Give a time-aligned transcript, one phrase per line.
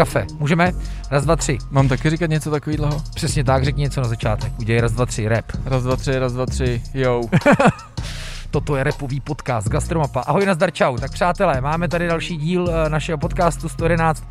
[0.00, 0.26] kafe.
[0.38, 0.72] Můžeme?
[1.10, 1.58] Raz, dva, tři.
[1.70, 3.02] Mám taky říkat něco takového?
[3.14, 4.52] Přesně tak, řekni něco na začátek.
[4.58, 5.44] Udělej raz, dva, tři, rap.
[5.64, 7.22] Raz, dva, tři, raz, dva, tři, jo.
[8.50, 10.20] Toto je repový podcast Gastromapa.
[10.20, 10.96] Ahoj, nazdar, čau.
[10.98, 14.24] Tak přátelé, máme tady další díl eh, našeho podcastu 111.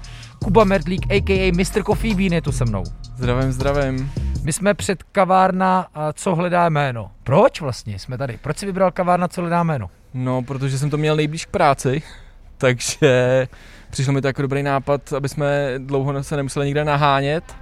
[0.44, 1.52] Kuba Merdlík, a.k.a.
[1.52, 1.84] Mr.
[1.84, 2.84] Coffee Bean je tu se mnou.
[3.18, 4.12] Zdravím, zdravím.
[4.44, 7.12] My jsme před kavárna, a co hledá jméno.
[7.24, 8.40] Proč vlastně jsme tady?
[8.42, 9.90] Proč si vybral kavárna, co hledá jméno?
[10.14, 12.02] No, protože jsem to měl nejblíž k práci,
[12.58, 13.48] takže
[13.90, 17.56] přišlo mi to jako dobrý nápad, aby jsme dlouho se nemuseli nikde nahánět,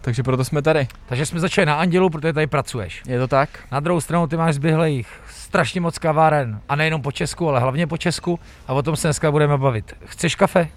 [0.00, 0.88] takže proto jsme tady.
[1.06, 3.02] Takže jsme začali na Andělu, protože tady pracuješ.
[3.06, 3.48] Je to tak?
[3.72, 6.60] Na druhou stranu ty máš zběhlejch strašně moc kaváren.
[6.68, 8.40] A nejenom po Česku, ale hlavně po Česku.
[8.66, 9.92] A o tom se dneska budeme bavit.
[10.04, 10.68] Chceš kafe?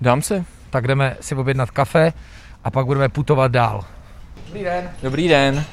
[0.00, 0.44] Dám si.
[0.70, 2.12] Tak jdeme si objednat kafe
[2.64, 3.84] a pak budeme putovat dál.
[4.46, 4.90] Dobrý den.
[5.02, 5.64] Dobrý den.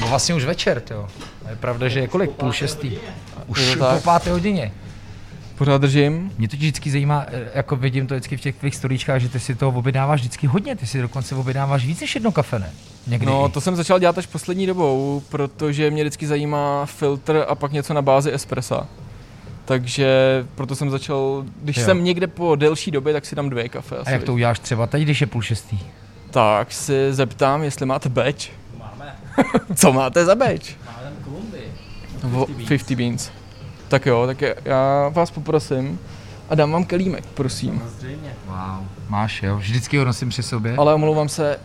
[0.00, 1.08] No vlastně už večer, jo.
[1.50, 2.30] Je pravda, že je kolik?
[2.30, 2.98] Půl šestý.
[3.46, 4.72] Už Je to po páté hodině.
[5.60, 6.32] Pořád držím.
[6.38, 9.40] Mě to vždycky zajímá, eh, jako vidím to vždycky v těch tvých storíčkách, že ty
[9.40, 12.70] si toho objednáváš vždycky hodně, ty si dokonce objednáváš víc než jedno kafe, ne?
[13.06, 13.26] Někdy.
[13.26, 17.72] No, to jsem začal dělat až poslední dobou, protože mě vždycky zajímá filtr a pak
[17.72, 18.86] něco na bázi espressa.
[19.64, 20.08] Takže
[20.54, 21.84] proto jsem začal, když Jo.
[21.84, 23.96] jsem někde po delší době, tak si dám dvě kafe.
[23.96, 24.08] Asi.
[24.08, 25.78] A jak to uděláš třeba teď, když je půl šestý?
[26.30, 28.44] Tak si zeptám, jestli máte batch.
[28.78, 29.16] Máme.
[29.74, 30.70] Co máte za batch?
[30.86, 31.72] Máme Kolumbii.
[32.22, 33.30] Vo- 50 beans.
[33.90, 35.98] Tak jo, tak já vás poprosím
[36.48, 37.82] a dám vám kelímek, prosím.
[37.90, 38.34] Samozřejmě.
[38.46, 38.86] Wow.
[39.08, 39.56] Máš, jo?
[39.56, 40.76] Vždycky ho nosím při sobě.
[40.76, 41.60] Ale omlouvám se,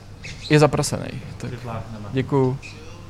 [0.49, 1.07] je zaprasený.
[1.37, 1.51] Tak
[2.11, 2.57] děkuju.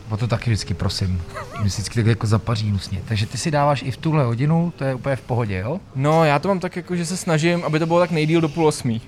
[0.09, 1.21] O to taky vždycky prosím.
[1.61, 3.01] Vždycky tak jako zapaří nusně.
[3.05, 5.79] Takže ty si dáváš i v tuhle hodinu, to je úplně v pohodě, jo?
[5.95, 8.49] No, já to mám tak jako, že se snažím, aby to bylo tak nejdíl do
[8.49, 9.01] půl osmí.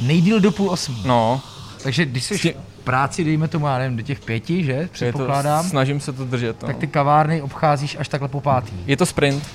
[0.00, 1.02] Nejdíl do půl osmí.
[1.04, 1.42] No,
[1.82, 2.54] Takže když jsi
[2.84, 4.72] práci, dejme tomu, já nevím, do těch pěti, že?
[4.72, 5.64] je to, Předpokládám.
[5.64, 6.62] snažím se to držet.
[6.62, 6.68] No.
[6.68, 8.72] Tak ty kavárny obcházíš až takhle po pátý.
[8.86, 9.46] Je to sprint,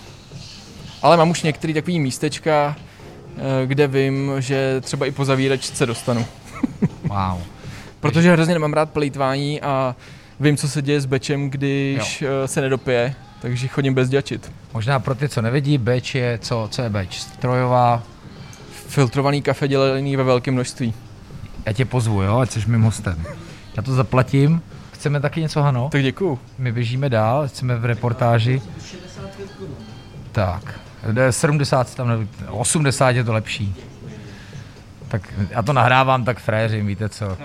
[1.01, 2.75] ale mám už některý takový místečka,
[3.37, 6.25] eh, kde vím, že třeba i po zavíračce dostanu.
[7.03, 7.41] Wow.
[7.99, 9.95] Protože hrozně nemám rád plejtvání a
[10.39, 14.51] vím, co se děje s bečem, když eh, se nedopije, takže chodím bez děčit.
[14.73, 17.19] Možná pro ty, co nevidí, beč je, co, co je beč?
[17.19, 18.03] Strojová.
[18.87, 20.93] Filtrovaný kafe dělený ve velkém množství.
[21.65, 23.25] Já tě pozvu, jo, ať jsi mým hostem.
[23.77, 24.61] Já to zaplatím.
[24.93, 25.89] Chceme taky něco, Hano?
[25.91, 26.39] Tak děkuju.
[26.57, 28.61] My běžíme dál, jsme v reportáži.
[28.85, 29.75] 65 korun.
[30.31, 30.79] Tak,
[31.11, 33.75] jde 70, tam ne, 80 je to lepší.
[35.07, 37.37] Tak já to nahrávám tak fréřím, víte co.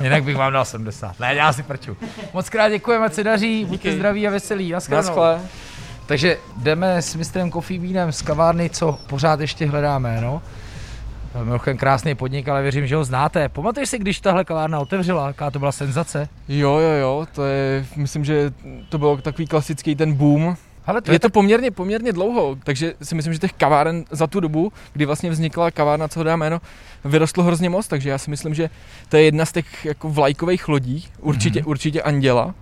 [0.00, 1.20] Jinak bych vám dal 70.
[1.20, 1.96] Ne, já si prču.
[2.34, 4.72] Moc krát děkujeme, ať se daří, buďte zdraví a veselí.
[4.72, 5.40] Naschle.
[6.06, 10.42] Takže jdeme s mistrem Coffee Beanem z kavárny, co pořád ještě hledáme, no.
[11.44, 13.48] Mimochodem krásný podnik, ale věřím, že ho znáte.
[13.48, 16.28] Pamatuješ si, když tahle kavárna otevřela, jaká to byla senzace?
[16.48, 18.52] Jo, jo, jo, to je, myslím, že
[18.88, 20.56] to bylo takový klasický ten boom.
[20.86, 24.26] Ale to je, je to poměrně, poměrně dlouho, takže si myslím, že těch kaváren za
[24.26, 26.60] tu dobu, kdy vlastně vznikla kavárna, co dá jméno,
[27.04, 28.70] vyrostlo hrozně moc, takže já si myslím, že
[29.08, 31.68] to je jedna z těch jako vlajkových lodí, určitě, Mhm.
[31.70, 32.54] určitě Anděla.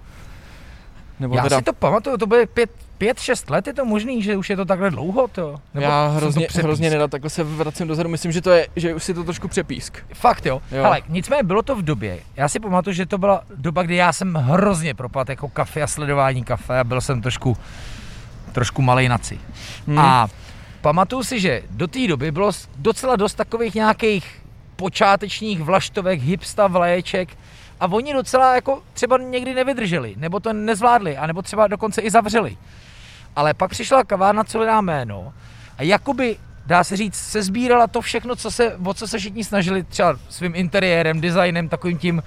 [1.21, 4.23] Nebo já teda, si to pamatuju, to bude pět, pět, šest let, je to možný,
[4.23, 5.57] že už je to takhle dlouho, to?
[5.75, 8.69] Nebo já jsem to hrozně, hrozně nerad, takhle se vracím dozadu, myslím, že to je,
[8.77, 9.99] že už si to trošku přepísk.
[10.15, 10.63] Fakt jo.
[10.73, 10.85] Jo.
[10.85, 14.13] Ale nicméně bylo to v době, já si pamatuju, že to byla doba, kdy já
[14.13, 17.57] jsem hrozně propad jako kafe a sledování kafe a byl jsem trošku,
[18.53, 19.39] trošku malej naci.
[19.87, 19.99] Hmm.
[19.99, 20.29] A
[20.81, 24.43] pamatuju si, že do té doby bylo docela dost takových nějakých
[24.77, 27.29] počátečních vlaštovek, hipsta vléček
[27.81, 32.57] a oni docela jako třeba někdy nevydrželi, nebo to nezvládli, anebo třeba dokonce i zavřeli.
[33.37, 35.33] Ale pak přišla kavárna, co hledá jméno
[35.79, 39.45] a jakoby dá se říct, se sbírala to všechno, co se, o co se všichni
[39.45, 42.23] snažili třeba svým interiérem, designem, takovým tím,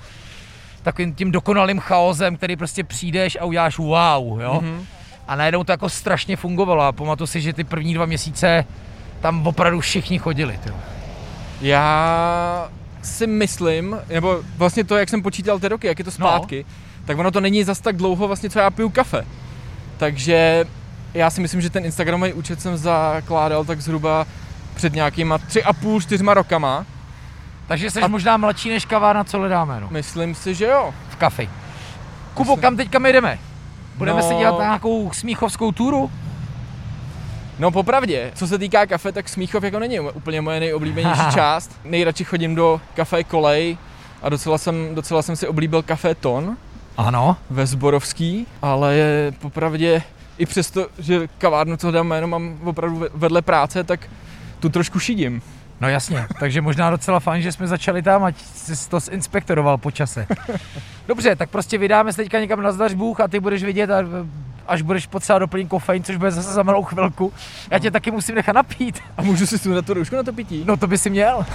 [0.84, 4.60] takovým tím dokonalým chaosem, který prostě přijdeš a uděláš wow, jo.
[4.62, 4.86] Mhm.
[5.28, 8.66] A najednou to jako strašně fungovalo a pamatuju si, že ty první dva měsíce
[9.22, 10.60] tam opravdu všichni chodili.
[10.64, 10.76] Tyjo.
[11.62, 12.70] Já
[13.02, 17.06] si myslím, nebo vlastně to, jak jsem počítal ty roky, jak je to zpátky, no.
[17.06, 19.26] tak ono to není zas tak dlouho vlastně, co já piju kafe.
[19.98, 20.66] Takže
[21.14, 24.28] já si myslím, že ten Instagramový účet jsem zakládal tak zhruba
[24.76, 26.86] před nějakýma tři a půl, čtyřma rokama.
[27.68, 29.88] Takže jsi A- možná mladší než kavárna, co hledáme, no.
[29.92, 30.94] Myslím si, že jo.
[31.10, 31.50] V kafi.
[32.34, 33.40] Kubo, kam teďka my jdeme?
[33.96, 34.28] Budeme No.
[34.30, 36.12] si dělat nějakou smíchovskou túru?
[37.60, 41.80] No popravdě, co se týká kafe, tak Smíchov jako není úplně moje nejoblíbenější část.
[41.86, 43.78] Nejradši chodím do kafe Kolej
[44.22, 46.58] a docela jsem, docela jsem si oblíbil kafe Ton
[46.98, 47.38] Ano.
[47.50, 50.02] ve Zborovský, ale je popravdě
[50.38, 54.00] i přesto, že kavárnu, co dám jméno, mám opravdu ve- vedle práce, tak
[54.60, 55.42] tu trošku šidím.
[55.82, 59.92] No jasně, takže možná docela fajn, že jsme začali tam, ať jsi to zinspektoroval po
[59.92, 60.28] čase.
[61.08, 64.04] Dobře, tak prostě vydáme se teďka někam na zdař Bůh a ty budeš vidět a,
[64.70, 67.34] až budeš potřebovat doplnit kofein, což bude zase za malou chvilku.
[67.72, 69.00] Já tě taky musím nechat napít.
[69.18, 70.64] A můžu si sundat tu roušku na to pití?
[70.66, 71.46] No to by si měl.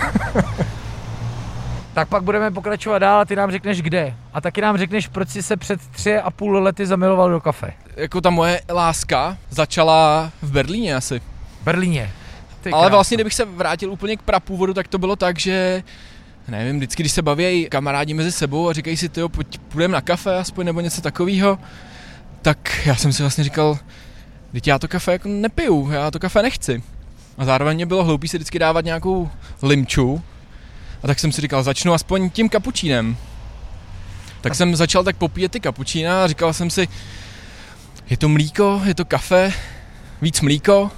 [1.94, 4.14] tak pak budeme pokračovat dál a ty nám řekneš kde.
[4.32, 7.72] A taky nám řekneš, proč jsi se před tři a půl lety zamiloval do kafe.
[7.96, 11.20] Jako ta moje láska začala v Berlíně asi.
[11.60, 12.10] V Berlíně.
[12.60, 15.82] Ty Ale vlastně, kdybych se vrátil úplně k prapůvodu, tak to bylo tak, že
[16.48, 20.00] nevím, vždycky, když se baví kamarádi mezi sebou a říkají si, tyjo, pojď, půjdeme na
[20.00, 21.58] kafe aspoň nebo něco takového,
[22.44, 23.78] tak já jsem si vlastně říkal,
[24.52, 26.82] teď já to kafe jako nepiju, já to kafe nechci.
[27.38, 29.30] A zároveň mě bylo hloupý si vždycky dávat nějakou
[29.62, 30.22] limču,
[31.02, 33.16] a tak jsem si říkal, začnu aspoň tím kapučínem.
[34.40, 36.88] Tak jsem začal tak popíjet ty kapučína a říkal jsem si,
[38.10, 39.52] je to mlíko, je to kafe,
[40.22, 40.90] víc mlíko,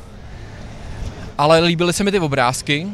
[1.39, 2.87] ale líbily se mi ty obrázky,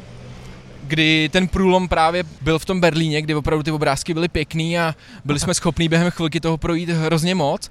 [0.83, 4.95] kdy ten průlom právě byl v tom Berlíně, kdy opravdu ty obrázky byly pěkný a
[5.25, 7.71] byli jsme schopní během chvilky toho projít hrozně moc.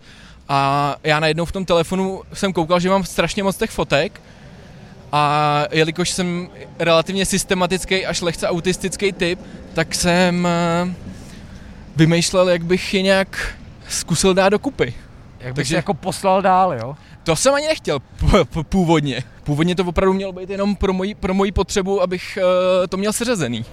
[0.53, 4.21] A já najednou v tom telefonu jsem koukal, že mám strašně moc těch fotek
[5.12, 6.50] a jelikož jsem
[6.80, 9.39] relativně systematický až lehce autistický typ,
[9.74, 10.94] tak jsem eh,
[11.95, 13.56] vymýšlel, jak bych je nějak
[13.89, 14.94] zkusil dát dokupy.
[15.39, 16.95] Jak takže- jako poslal dál, jo?
[17.24, 18.00] To jsem ani nechtěl
[18.69, 19.24] původně.
[19.44, 23.13] Původně to opravdu mělo být jenom pro moji, pro moji potřebu, abych uh, to měl
[23.13, 23.65] seřazený.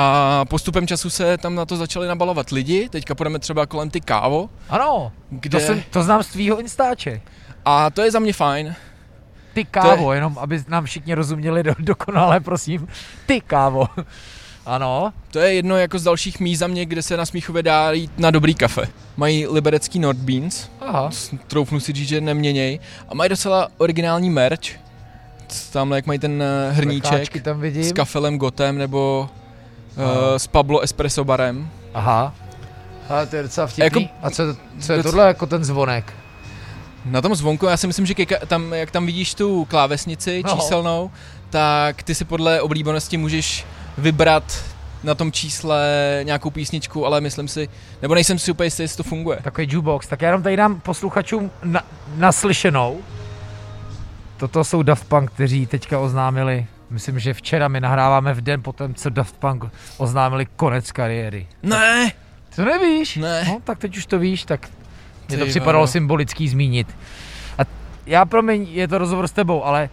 [0.00, 4.00] A postupem času se tam na to začali nabalovat lidi, teďka půjdeme třeba kolem ty
[4.00, 5.58] kávo, Ano, kde...
[5.60, 7.20] to, jsem, to znám z tvýho Instače.
[7.64, 8.74] A to je za mě fajn.
[9.54, 12.88] Ty kávo, jenom aby nám všichni rozuměli do, dokonale, prosím.
[13.26, 13.86] Ty kávo.
[14.66, 17.92] Ano, To je jedno jako z dalších míst za mě, kde se na Smíchově dá
[17.92, 18.82] jít na dobrý kafe.
[19.16, 21.10] Mají liberecký Nord Beans, aha.
[21.46, 22.78] troufnu si říct, že neměněj.
[23.08, 24.60] A mají docela originální merch.
[25.72, 27.84] Tamhle jak mají ten eh, hrníček Lekáčky tam vidím.
[27.84, 29.28] s kafelem Gotem nebo.
[29.98, 31.68] Uh, s Pablo Espresso barem.
[31.94, 32.34] Aha.
[33.08, 33.84] Ale to je docela vtipný.
[33.84, 34.42] Jako- Jako, A co,
[34.80, 36.12] co je doc- tohle jako ten zvonek?
[37.04, 40.54] Na tom zvonku, já si myslím, že keka, tam, jak tam vidíš tu klávesnici No.
[40.54, 41.10] číselnou,
[41.50, 43.66] tak ty si podle oblíbenosti můžeš
[43.98, 44.64] vybrat
[45.04, 45.86] na tom čísle
[46.22, 47.68] nějakou písničku, ale myslím si,
[48.02, 49.38] nebo nejsem si úplně jistý, jestli to funguje.
[49.42, 50.06] Takový jukebox.
[50.06, 51.82] Tak já jenom tady dám posluchačům na,
[52.16, 52.98] naslyšenou.
[54.36, 58.94] Toto jsou Daft Punk, kteří teďka oznámili, myslím, že včera my nahráváme v den potom,
[58.94, 59.64] co Daft Punk
[59.96, 61.46] oznámili konec kariéry.
[61.62, 62.12] Ne,
[62.56, 63.16] To nevíš?
[63.16, 63.44] Ne.
[63.48, 64.68] No, tak teď už to víš, tak
[65.28, 65.92] mně to připadalo vado.
[65.92, 66.96] symbolický zmínit.
[67.58, 67.62] A
[68.06, 69.88] já, promiň, je to rozhovor s tebou, ale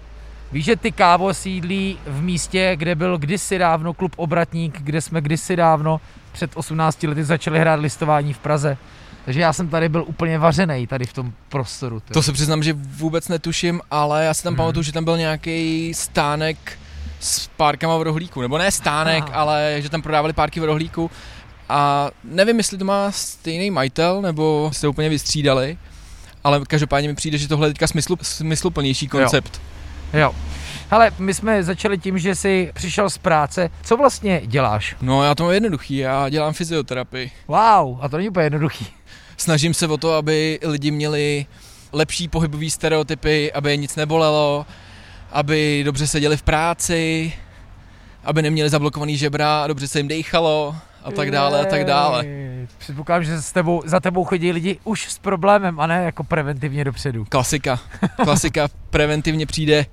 [0.51, 5.21] víš, že ty kávo sídlí v místě, kde byl kdysi dávno klub Obratník, kde jsme
[5.21, 6.01] kdysi dávno
[6.31, 8.77] před 18 lety začali hrát listování v Praze.
[9.25, 11.99] Takže já jsem tady byl úplně vařenej tady v tom prostoru.
[11.99, 12.13] ty.
[12.13, 14.57] to se přiznám, že vůbec netuším, ale já si tam Mhm.
[14.57, 16.57] pamatuju, že tam byl nějaký stánek
[17.19, 19.41] s párkama v rohlíku, nebo ne stánek, Aha.
[19.41, 21.11] ale že tam prodávali párky v rohlíku
[21.69, 25.77] a nevím, jestli to má stejný majitel, nebo se úplně vystřídali,
[26.43, 29.61] ale každopádně mi přijde, že tohle je teďka smyslu, smysluplnější koncept.
[30.13, 30.35] Jo.
[30.89, 33.69] Hele, my jsme začali tím, že jsi přišel z práce.
[33.83, 34.95] Co vlastně děláš?
[35.01, 37.31] No já to mám jednoduchý, já dělám fyzioterapii.
[37.47, 38.87] Wow, a to není úplně jednoduchý.
[39.37, 41.45] Snažím se o to, aby lidi měli
[41.91, 44.65] lepší pohybové stereotypy, aby je nic nebolelo,
[45.35, 47.33] aby dobře seděli v práci,
[48.23, 52.25] aby neměli zablokovaný žebra a dobře se jim dejchalo a tak dále a tak dále.
[52.77, 56.83] Předpokládám, že s tebou, za tebou chodí lidi už s problémem a ne jako preventivně
[56.83, 57.25] dopředu.
[57.29, 57.79] Klasika.
[58.23, 59.85] Klasika preventivně přijde,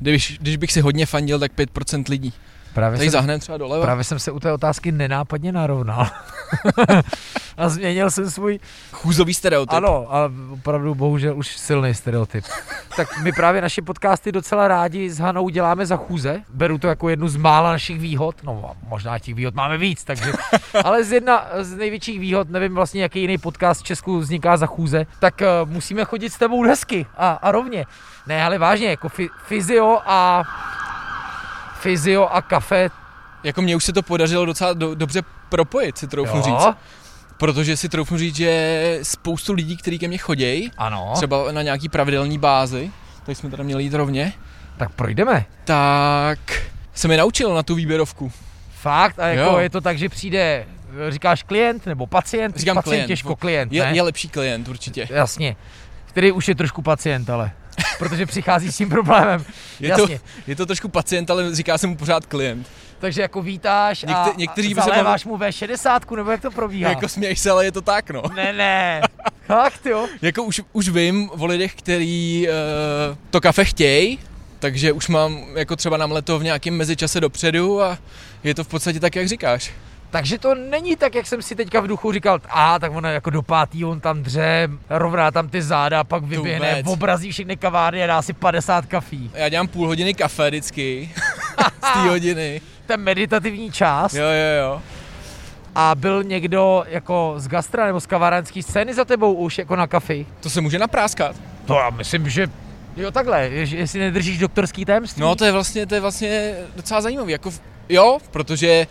[0.00, 2.32] když, když bych si hodně fandil, tak 5% lidí.
[2.74, 3.84] Právě Tady jsem, zahnem třeba doleva.
[3.84, 6.06] právě jsem se u té otázky nenápadně narovnal.
[7.56, 8.60] a změnil jsem svůj,
[8.92, 9.72] Chůzový stereotyp.
[9.72, 12.44] ano, a opravdu bohužel už silný stereotyp.
[12.96, 16.42] tak my právě naše podcasty docela rádi s Hanou děláme za chůze.
[16.54, 18.36] Beru to jako jednu z mála našich výhod.
[18.42, 20.32] No možná těch výhod máme víc, takže.
[20.84, 24.66] Ale z jedna z největších výhod, nevím vlastně, jaký jiný podcast v Česku vzniká za
[24.66, 27.86] chůze, tak uh, musíme chodit s tebou hezky a, a rovně.
[28.26, 30.42] Ne, ale vážně, jako fi, fyzio a
[31.84, 32.90] fyzio a kafe,
[33.44, 36.76] Jako mně už se to podařilo docela do, dobře propojit, si troufnu jo, říct.
[37.38, 41.88] Protože si troufnu říct, že spoustu lidí, kteří ke mně chodějí, ano, třeba na nějaký
[41.88, 42.90] pravidelný bázi,
[43.26, 44.32] tady jsme teda měli jít rovně,
[44.76, 45.44] tak projdeme.
[45.64, 46.38] tak
[46.94, 48.32] se mi naučil na tu výběrovku.
[48.80, 49.58] Fakt, a jako Jo.
[49.58, 50.64] je to tak, že přijde,
[51.08, 52.56] říkáš klient nebo pacient?
[52.56, 53.06] Říkám pacient klient.
[53.06, 53.92] těžko klient, Je, ne?
[53.96, 55.08] je lepší klient určitě.
[55.10, 55.56] Jasně.
[56.06, 57.50] Který už je trošku pacient, ale.
[57.98, 59.44] Protože přichází s tím problémem.
[59.80, 60.20] Je to, Jasně.
[60.46, 62.66] je to trošku pacient, ale říká se mu pořád klient.
[62.98, 66.90] Takže jako vítáš a, Někte- někteří a zaléváš mu V60, nebo jak to probíhá?
[66.90, 68.22] Jako směješ se, ale je to tak, no.
[68.34, 69.00] Ne, ne.
[69.46, 70.06] Fakt jo?
[70.22, 74.18] Jako už, už vím o lidech, který uh, to kafe chtějí,
[74.58, 77.98] takže už mám jako třeba namleto v nějakém mezičase dopředu a
[78.44, 79.70] je to v podstatě tak, jak říkáš.
[80.14, 83.30] Takže to není tak, jak jsem si teďka v duchu říkal, a tak ona jako
[83.30, 88.06] do pátý, on tam dře, rovná tam ty záda, pak vyběhne, obrazí všechny kavárny a
[88.06, 89.30] dá si 50 kafí.
[89.34, 91.10] Já dělám půl hodiny kafe vždycky,
[91.90, 92.60] z té hodiny.
[92.86, 94.14] Ten meditativní část.
[94.14, 94.82] Jo, jo, jo.
[95.74, 99.86] A byl někdo jako z gastra nebo z kavárenské scény za tebou už jako na
[99.86, 100.26] kafi?
[100.40, 101.36] To se může napráskat.
[101.66, 102.46] To já myslím, že
[102.96, 105.22] jo takhle, je- jestli nedržíš doktorský tajemství.
[105.22, 107.32] No to je vlastně, to je vlastně docela zajímavý.
[107.32, 108.86] Jako, v- jo, protože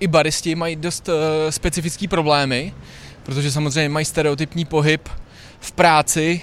[0.00, 1.14] i baristi mají dost uh,
[1.50, 2.74] specifický problémy,
[3.22, 5.08] protože samozřejmě mají stereotypní pohyb
[5.60, 6.40] v práci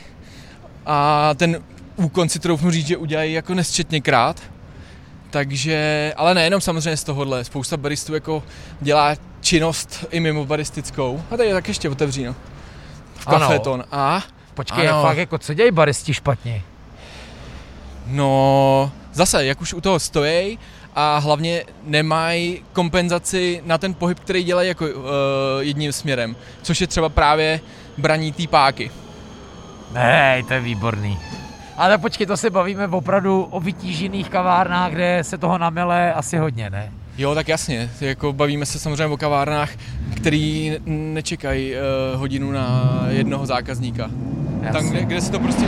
[0.85, 1.63] a ten
[1.95, 4.41] úkon si troufnu říct, že udělají jako nesčetněkrát.
[5.29, 8.43] Takže, ale nejenom samozřejmě z tohohle, spousta baristů jako
[8.81, 11.21] dělá činnost i mimo baristickou.
[11.31, 12.35] A tady je tak ještě otevří, no.
[13.15, 13.83] V kafeton.
[13.91, 15.01] A Počkej, Ano.
[15.01, 16.61] fakt jako co dělají baristi špatně?
[18.07, 20.59] No, zase, jak už u toho stojí
[20.95, 24.91] a hlavně nemají kompenzaci na ten pohyb, který dělají jako uh,
[25.59, 27.59] jedním směrem, což je třeba právě
[27.97, 28.91] braní té páky.
[29.93, 31.19] Hej, to je výborný.
[31.77, 36.69] Ale počkej, to se bavíme opravdu o vytížených kavárnách, kde se toho namele asi hodně,
[36.69, 36.91] ne?
[37.17, 39.69] Jo, tak jasně, jako bavíme se samozřejmě o kavárnách,
[40.15, 44.09] který nečekají uh, hodinu na jednoho zákazníka.
[44.73, 45.65] Tam, kde, kde se to prostě...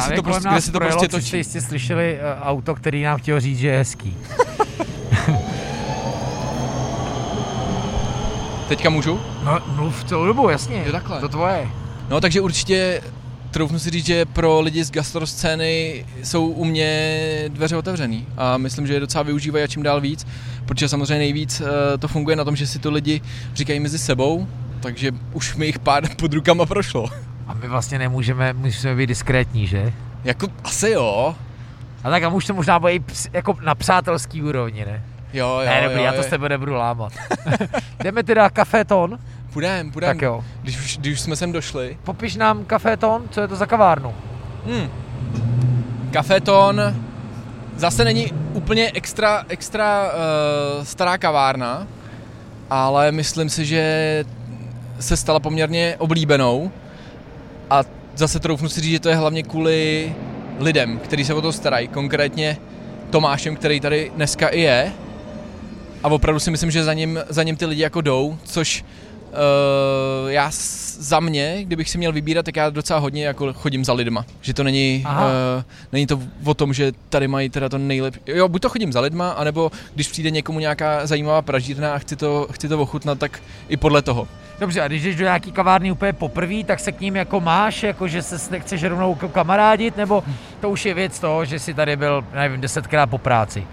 [0.00, 1.36] Právě to kolem prostě, kde se to projelo, prostě což jste točí.
[1.36, 4.16] jistě slyšeli eh, auto, který nám chtěl říct, že je hezký.
[8.68, 9.20] Teďka můžu?
[9.44, 10.82] No, mluv celou dobu, jasně.
[10.86, 11.20] Jo, takhle.
[11.20, 11.68] To tvoje.
[12.08, 13.02] No takže určitě
[13.50, 18.86] troufnu si říct, že pro lidi z gastroscény jsou u mě dveře otevřený a myslím,
[18.86, 20.26] že je docela využívají a čím dál víc,
[20.66, 23.20] protože samozřejmě nejvíc eh, to funguje na tom, že si to lidi
[23.54, 24.46] říkají mezi sebou,
[24.80, 27.10] takže už mi jich pár pod rukama prošlo.
[27.46, 29.92] A my vlastně nemůžeme, musíme být diskrétní, že?
[30.24, 31.36] Jako asi jo.
[32.04, 35.02] A tak a už to možná bude i jako na přátelský úrovni, ne?
[35.32, 36.22] Jo, jo, ne, dobrý, jo, já to jo.
[36.22, 37.12] s tebe nebudu lámat.
[38.02, 39.18] Jdeme teda kafeton,
[39.52, 40.10] Půjdem, půjdem.
[40.10, 40.44] tak jo.
[40.62, 41.98] Když už, když už jsme sem došli.
[42.04, 44.14] Popiš nám kafeton, co je to za kavárnu?
[44.66, 44.90] Hmm.
[46.10, 46.94] Kafeton
[47.76, 51.86] zase není úplně extra, extra uh, stará kavárna,
[52.70, 54.24] ale myslím si, že
[55.00, 56.70] se stala poměrně oblíbenou
[57.70, 60.12] a zase troufnu si říct, že to je hlavně kvůli
[60.58, 62.56] lidem, kteří se o to starají, konkrétně
[63.10, 64.92] Tomášem, který tady dneska i je.
[66.02, 70.30] A opravdu si myslím, že za ním, za ním ty lidi jako jdou, což uh,
[70.30, 70.50] já
[71.04, 74.24] za mě, kdybych si měl vybírat, tak já docela hodně jako chodím za lidma.
[74.40, 75.26] Že to není, Aha.
[75.26, 75.30] uh,
[75.92, 78.20] není to o tom, že tady mají teda to nejlepší.
[78.26, 82.16] Jo, buď to chodím za lidma, anebo když přijde někomu nějaká zajímavá pražírna a chci
[82.16, 84.28] to, chci to ochutnat, tak i podle toho.
[84.58, 87.82] Dobře, a když jdeš do nějaký kavárny úplně poprvé, tak se k ním jako máš,
[87.82, 90.24] jako že se nechceš rovnou kamarádit, nebo
[90.60, 93.66] to už je věc toho, že jsi tady byl, nevím, desetkrát po práci.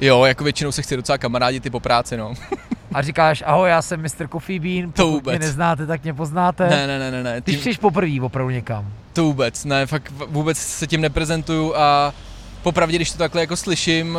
[0.00, 2.34] Jo, jako většinou se chci docela kamarádit i po práci, no.
[2.94, 4.28] A říkáš, ahoj, já jsem Mr.
[4.32, 5.38] Coffee Bean, To vůbec.
[5.38, 6.68] mě neznáte, tak mě poznáte.
[6.68, 7.40] Ne, ne, ne, ne, ne.
[7.40, 8.88] Ty přijdeš poprvé opravdu někam.
[9.12, 12.14] To vůbec, ne, fakt vůbec se tím neprezentuju a
[12.62, 14.18] popravdě, když to takhle jako slyším,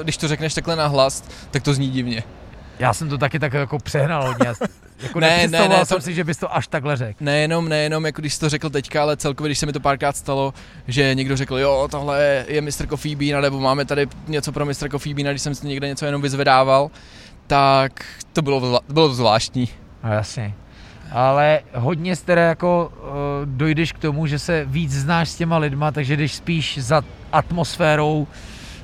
[0.00, 2.22] eh, když to řekneš takhle nahlas, tak to zní divně.
[2.78, 4.46] Já jsem to taky tak jako přehnal hodně.
[5.02, 7.16] Jako Ne, ne, ne, jsem to- si, že bys to až takhle řekl.
[7.20, 10.16] Nejenom, nejenom, jako když jsi to řekl teďka, ale celkově, když se mi to párkrát
[10.16, 10.54] stalo,
[10.88, 12.86] že někdo řekl, jo, tohle je Mr.
[12.88, 14.88] Coffee Bean, nebo máme tady něco pro Mr.
[14.90, 16.90] Coffee Bean, a když jsem si někde něco jenom vyzvedával,
[17.46, 19.68] tak to bylo, bylo zvláštní.
[20.04, 20.54] No jasně.
[21.12, 23.08] Ale hodně z teda jako uh,
[23.44, 28.26] dojdeš k tomu, že se víc znáš s těma lidma, takže jdeš spíš za atmosférou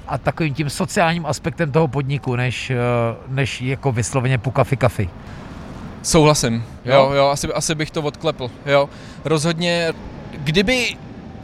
[0.09, 5.11] a takovým tím sociálním aspektem toho podniku, než, uh, než jako vysloveně po kafi kafi.
[6.03, 7.05] Souhlasím, jo, Jo?
[7.11, 8.89] jo, jo asi, asi bych to odklepl, jo.
[9.25, 9.93] Rozhodně,
[10.39, 10.97] kdyby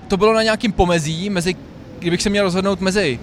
[0.08, 1.56] to bylo na nějakým pomezí, mezi,
[1.98, 3.18] kdybych se měl rozhodnout mezi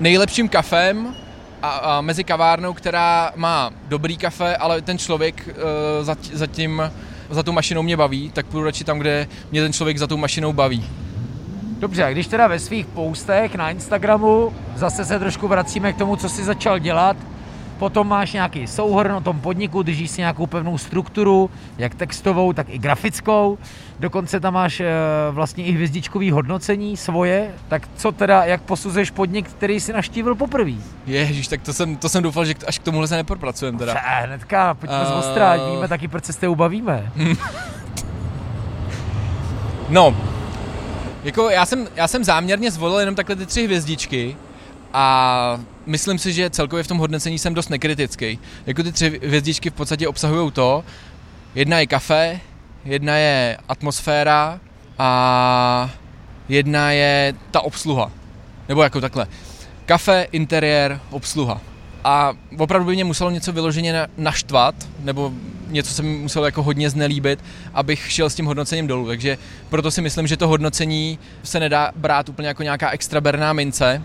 [0.00, 1.14] nejlepším kafem
[1.62, 6.82] a, a mezi kavárnou, která má dobrý kafe, ale ten člověk uh, za, za, tím,
[7.30, 10.16] za tu mašinou mě baví, tak půjdu radši tam, kde mě ten člověk za tou
[10.16, 10.84] mašinou baví.
[11.78, 16.16] Dobře, a když teda ve svých postech na Instagramu zase se trošku vracíme k tomu,
[16.16, 17.16] co jsi začal dělat,
[17.82, 22.66] potom máš nějaký souhrn o tom podniku, držíš si nějakou pevnou strukturu, jak textovou, tak
[22.70, 23.58] i grafickou,
[24.00, 24.86] dokonce tam máš eh,
[25.30, 30.72] vlastně i hvězdičkový hodnocení svoje, tak co teda, jak posuzuješ podnik, který si naštívil poprvé?
[31.06, 33.94] Ježíš, tak to jsem, to jsem doufal, že až k tomuhle se nepropracujeme teda.
[33.94, 37.12] Pře, hnedka, pojďme z Eh, ostra, ať víme taky, proč se s tebou bavíme.
[39.88, 40.16] No,
[41.24, 44.36] jako já jsem, já jsem záměrně zvolil jenom takhle ty tři hvězdičky
[44.92, 48.38] a myslím si, že celkově v tom hodnocení jsem dost nekritický.
[48.66, 50.84] Jako ty tři hvězdičky v podstatě obsahují to,
[51.54, 52.40] jedna je kafe,
[52.84, 54.60] jedna je atmosféra
[54.98, 55.90] a
[56.48, 58.10] jedna je ta obsluha.
[58.68, 59.26] Nebo jako takhle.
[59.86, 61.60] Kafe, interiér, obsluha.
[62.04, 65.32] A opravdu by mě muselo něco vyloženě na- naštvat, nebo
[65.68, 67.44] něco se mi muselo jako hodně znelíbit,
[67.74, 69.06] abych šel s tím hodnocením dolů.
[69.06, 73.52] Takže proto si myslím, že to hodnocení se nedá brát úplně jako nějaká extra berná
[73.52, 74.02] mince.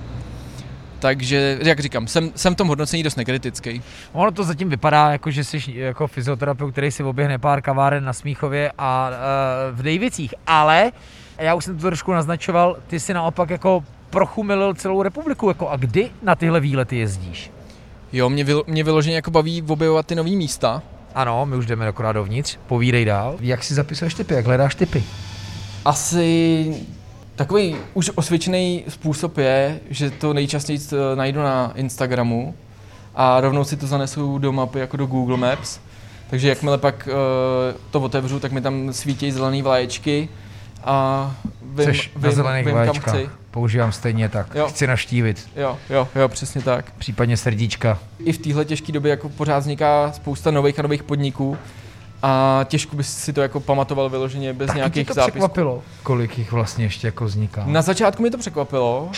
[1.00, 3.82] Takže, jak říkám, jsem, jsem v tom hodnocení dost nekritický.
[4.14, 8.14] Ono to zatím vypadá, jako že jsi jako fyzioterapeut, který si oběhne pár kaváren na
[8.14, 10.92] Smíchově a uh, v Dejvicích, ale
[11.38, 15.76] já už jsem to trošku naznačoval, ty si naopak jako prochumilil celou republiku, jako a
[15.76, 17.52] kdy na tyhle výlety jezdíš?
[18.14, 20.84] Jo, mě, vylo, mě vyloženě jako baví objevovat ty nové místa.
[21.16, 23.38] Ano, my už jdeme akorát dovnitř, povídej dál.
[23.40, 25.04] Jak si zapisuješ typy, jak hledáš typy?
[25.86, 26.76] Asi
[27.38, 32.56] takový už osvědčený způsob je, že to nejčastěji eh, najdu na Instagramu
[33.16, 35.80] a rovnou si to zanesu do mapy jako do Google Maps.
[36.30, 40.30] Takže jakmile pak uh, to otevřu, tak mi tam svítí zelené vlaječky
[40.84, 43.30] a vím, Jseš na zelených vím kam chci.
[43.52, 44.56] Používám stejně tak.
[44.56, 44.68] Jo.
[44.68, 46.92] Chci naštívit, Jo, jo, jo, přesně tak.
[46.98, 48.00] případně srdíčka.
[48.20, 51.58] I v téhle těžké době jako pořád vzniká spousta nových a nových podniků
[52.24, 55.32] a těžko by si to jako pamatoval vyloženě bez Taky tě nějakých to zápisků.
[55.32, 57.64] překvapilo, kolik jich vlastně ještě jako vzniká.
[57.66, 59.10] Na začátku mi to překvapilo,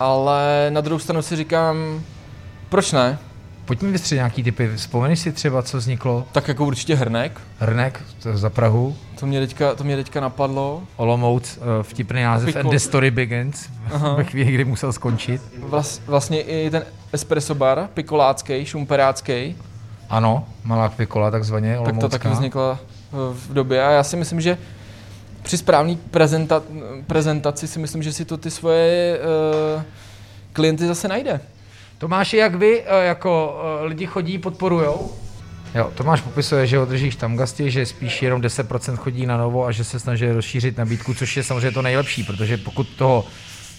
[0.00, 1.76] ale na druhou stranu si říkám,
[2.68, 3.18] proč ne?
[3.64, 4.70] Pojď mi vystřelit nějaký typy.
[4.76, 6.24] Vzpomeneš si třeba, co vzniklo?
[6.32, 10.82] Tak jako určitě hrnek, Hrnek to za Prahu, to mě teďka, to mě teďka napadlo.
[10.96, 12.60] Olomouc, eh, vtipný název Pikol.
[12.60, 14.14] And the Story Begins, Aha.
[14.14, 15.42] ve chvíli, kdy musel skončit.
[15.58, 19.56] Vlas, vlastně i ten espresso bar, pikolácký, šumperácký,
[20.10, 22.08] Ano, malá pikola takzvaně, tak to olomoucká.
[22.08, 24.58] taky vznikla eh, v době a já si myslím, že
[25.42, 26.62] při správné prezenta,
[27.06, 29.18] prezentaci si myslím, že si to ty svoje
[29.76, 29.82] uh,
[30.52, 31.40] klienty zase najde.
[31.98, 35.12] Tomáši, jak vy eh, jako lidi chodí, podporujou?
[35.74, 39.66] Jo, Tomáš popisuje, že ho držíš tam gasti, že spíš jenom 10% chodí na novo
[39.66, 43.24] a že se snaží rozšířit nabídku, což je samozřejmě to nejlepší, protože pokud toho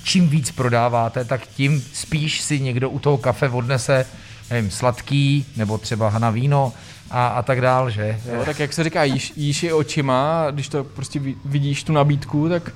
[0.03, 4.05] čím víc prodáváte, tak tím spíš si někdo u toho kafe odnese,
[4.51, 6.74] nevím, sladký, nebo třeba hana víno
[7.12, 8.20] a, a tak dál, že?
[8.34, 11.94] Jo, tak jak se říká, jíš, jíš je očima, když to prostě vi- vidíš tu
[11.94, 12.72] nabídku, tak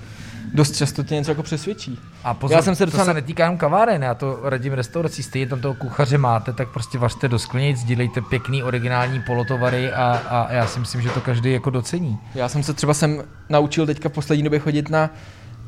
[0.54, 2.00] dost často tě něco jako přesvědčí.
[2.24, 4.74] A pozor, Já jsem se to docela se ne- netýká jenom kaváren, já to radím
[4.74, 9.92] restaurací, stejně tam toho kuchaře máte, tak prostě vařte do sklenic, dělejte pěkný originální polotovary
[9.92, 12.18] a, a já si myslím, že to každý jako docení.
[12.36, 15.10] Já jsem se třeba jsem naučil teďka v poslední době chodit na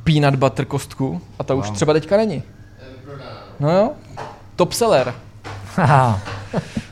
[0.04, 2.44] peanut butter kostku a ta už třeba teďka není.
[3.60, 3.91] No jo,
[4.56, 5.13] top seller.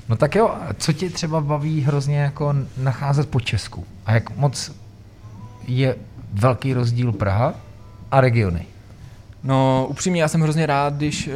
[0.10, 3.86] No tak jo, co tě třeba baví hrozně jako nacházet po Česku?
[4.06, 4.72] A jak moc
[5.68, 5.96] je
[6.34, 7.54] velký rozdíl Praha
[8.12, 8.66] a regiony?
[9.44, 11.34] No upřímně, já jsem hrozně rád, když uh,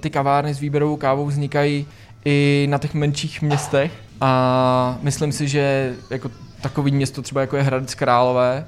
[0.00, 1.86] ty kavárny s výběrovou kávou vznikají
[2.24, 7.62] i na těch menších městech a myslím si, že jako takový město třeba jako je
[7.62, 8.66] Hradec Králové,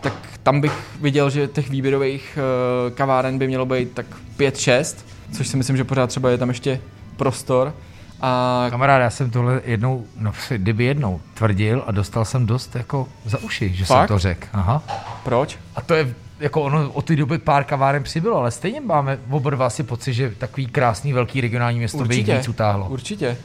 [0.00, 0.12] tak
[0.42, 4.06] tam bych viděl, že těch výběrových uh, kaváren by mělo být tak
[4.38, 4.96] 5-6,
[5.32, 6.80] což si myslím, že pořád třeba je tam ještě
[7.20, 7.74] prostor.
[8.20, 13.08] A Kamarád, já jsem tohle jednou, no kdyby jednou tvrdil a dostal jsem dost jako
[13.24, 14.08] za uši, že jsem Fakt?
[14.08, 14.46] to řekl.
[14.52, 14.82] Aha.
[15.24, 15.58] proč?
[15.76, 19.50] A to je, jako ono od té doby pár kaváren přibylo, ale stejně máme oba
[19.50, 22.88] dva si pocit, že takový krásný velký regionální město by jich víc utáhlo.
[22.88, 23.36] Určitě.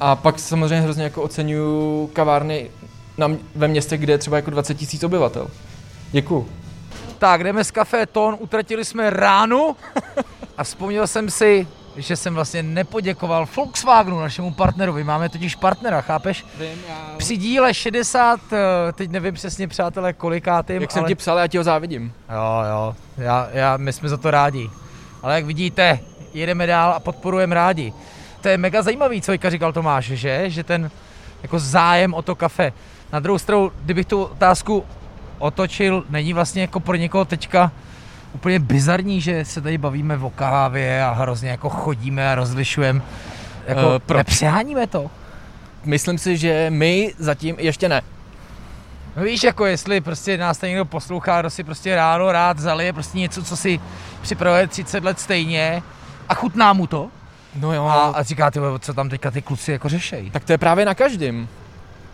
[0.00, 2.70] A pak samozřejmě hrozně jako oceňuju kavárny
[3.18, 5.46] na, ve městech, kde je třeba jako 20 tisíc obyvatel.
[6.12, 6.48] Děkuju.
[7.18, 9.76] Tak, jdeme z Café Ton, utratili jsme ránu
[10.56, 11.66] a vzpomněl jsem si,
[11.96, 15.04] že jsem vlastně nepoděkoval Volkswagenu, našemu partnerovi.
[15.04, 16.46] Máme totiž partnera, chápeš?
[17.16, 21.08] Při díle 60, eh, teď nevím přesně, přátelé, kolikátým, Jak jsem ale...
[21.08, 22.12] ti psal, já ti ho závidím.
[22.32, 24.70] Jo, jo, já, já, my jsme za to rádi.
[25.22, 25.98] Ale jak vidíte,
[26.34, 27.92] jedeme dál a podporujeme rádi.
[28.40, 30.50] To je mega zajímavý, co Jika říkal Tomáš, že?
[30.50, 30.90] Že ten
[31.42, 32.72] jako zájem o to kafe.
[33.12, 34.84] Na druhou stranu, kdybych tu otázku
[35.38, 37.72] otočil, není vlastně jako pro někoho teďka
[38.32, 43.00] úplně bizarní, že se tady bavíme o kávě a hrozně jako chodíme a rozlišujeme.
[43.66, 44.18] Jako, uh, proč?
[44.18, 45.10] nepřeháníme to?
[45.84, 48.02] Myslím si, že my zatím ještě ne.
[49.16, 52.92] No víš, jako jestli prostě nás tady někdo poslouchá, kdo si prostě ráno rád zalije
[52.92, 53.80] prostě něco, co si
[54.22, 55.82] připravuje 30 let stejně
[56.28, 57.08] a chutná mu to
[57.54, 57.84] No jo.
[57.84, 60.30] a, a říká, ty, co tam teďka ty kluci jako řešej.
[60.30, 61.48] Tak to je právě na každém.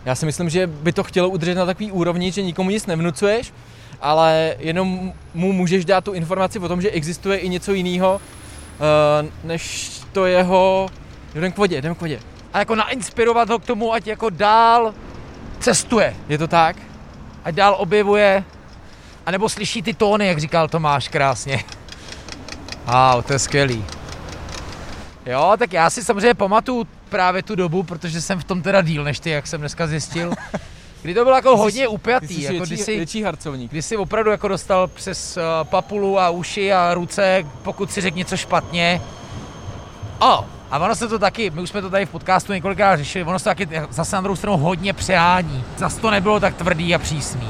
[0.05, 3.53] Já si myslím, že by to chtělo udržet na takový úrovni, že nikomu nic nevnucuješ,
[4.01, 9.29] ale jenom mu můžeš dát tu informaci o tom, že existuje i něco jiného, uh,
[9.43, 10.89] než to jeho...
[11.35, 12.19] Jdem k vodě, jdem k vodě.
[12.53, 14.93] A jako nainspirovat ho k tomu, ať jako dál
[15.59, 16.75] cestuje, Je to tak?
[17.47, 18.43] ať dál objevuje,
[19.25, 21.63] anebo slyší ty tóny, jak říkal Tomáš krásně.
[22.85, 23.85] Wow, to je skvělý.
[25.25, 29.03] Jo, tak já si samozřejmě pamatuju právě tu dobu, protože jsem v tom teda díl
[29.03, 30.33] než ty, jak jsem dneska zjistil.
[31.07, 33.71] Kdy to bylo jako hodně upjatý, jsi jako větší, když si, větší harcovník.
[33.71, 38.17] kdy si opravdu jako dostal přes uh, papulu a uši a ruce, pokud si řekl
[38.17, 39.01] něco špatně,
[40.19, 43.25] O, a ono se to taky, my už jsme to tady v podcastu několikrát řešili,
[43.25, 45.63] ono se to taky zase na druhou stranu hodně přehání.
[45.77, 47.49] Zase to nebylo tak tvrdý a přísný.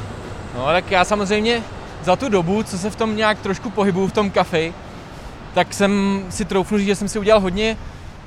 [0.55, 1.63] No tak já samozřejmě
[2.03, 4.73] za tu dobu, co se v tom nějak trošku pohybuju v tom kafi,
[5.53, 7.77] tak jsem si troufnu říct, že jsem si udělal hodně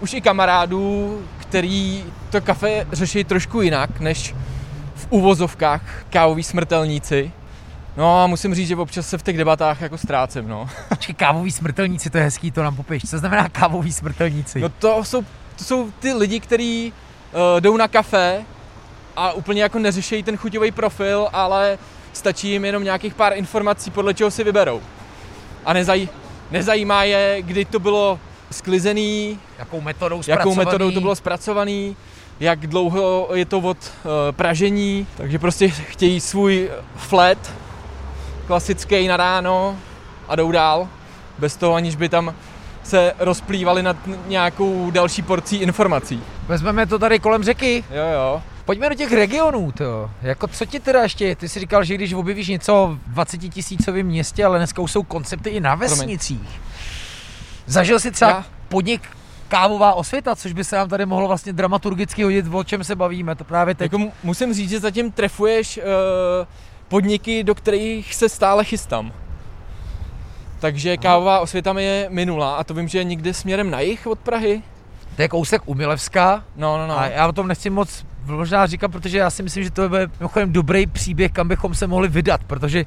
[0.01, 4.35] už i kamarádů, který to kafe řeší trošku jinak, než
[5.01, 7.33] v uvozovkách kávoví smrtelníci.
[7.97, 10.69] No a musím říct, že občas se v těch debatách jako ztrácím, no.
[10.89, 13.03] Počkej, kávový smrtelníci, to je hezký, to nám popiš.
[13.11, 14.61] Co znamená kávový smrtelníci?
[14.61, 15.23] No to jsou,
[15.59, 16.93] to jsou ty lidi, kteří
[17.33, 18.45] uh, jdou na kafe
[19.17, 21.79] a úplně jako neřešejí ten chuťový profil, ale
[22.13, 24.81] stačí jim jenom nějakých pár informací, podle čeho si vyberou.
[25.65, 26.09] A nezaj,
[26.51, 28.19] nezajímá je, kdy to bylo
[28.51, 31.97] sklizený, jakou metodou jakou metodou to bylo zpracovaný,
[32.41, 37.39] jak dlouho je to od uh, pražení, takže prostě chtějí svůj flat,
[38.47, 39.77] klasický na ráno
[40.29, 40.89] a jdou dál,
[41.39, 42.35] bez toho aniž by tam
[42.83, 46.23] se rozplývali nad nějakou další porcí informací.
[46.49, 47.85] Vezmeme to tady kolem řeky.
[47.91, 48.43] Jo, jo.
[48.65, 50.11] Pojďme do těch regionů, to.
[50.23, 54.07] Jako co ti teda ještě, ty jsi říkal, že když objevíš něco v 20 tisícovém
[54.07, 56.61] městě, ale dneska už jsou koncepty i na vesnicích.
[57.67, 59.03] Zažil jsi třeba Já- podnik
[59.51, 63.35] kávová osvěta, což by se nám tady mohlo vlastně dramaturgicky hodit, o čem se bavíme,
[63.35, 63.85] to právě teď.
[63.85, 65.83] Jako mu- musím říct, že zatím trefuješ uh,
[66.89, 69.13] podniky, do kterých se stále chystám.
[70.61, 74.07] Takže kávová osvěta mi je minula a to vím, že je někde směrem na jih
[74.07, 74.63] od Prahy.
[75.17, 76.99] To je kousek u Milevska No, no, no.
[76.99, 80.09] a já o tom nechci moc možná říkat, protože já si myslím, že to je
[80.21, 82.85] mimochodem dobrý příběh, kam bychom se mohli vydat, protože